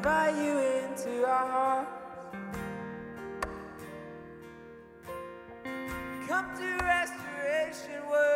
invite 0.05 0.37
you 0.37 0.59
into 0.59 1.27
our 1.27 1.49
hearts. 1.49 1.91
Come 6.29 6.55
to 6.59 6.85
restoration 6.85 8.07
work. 8.11 8.34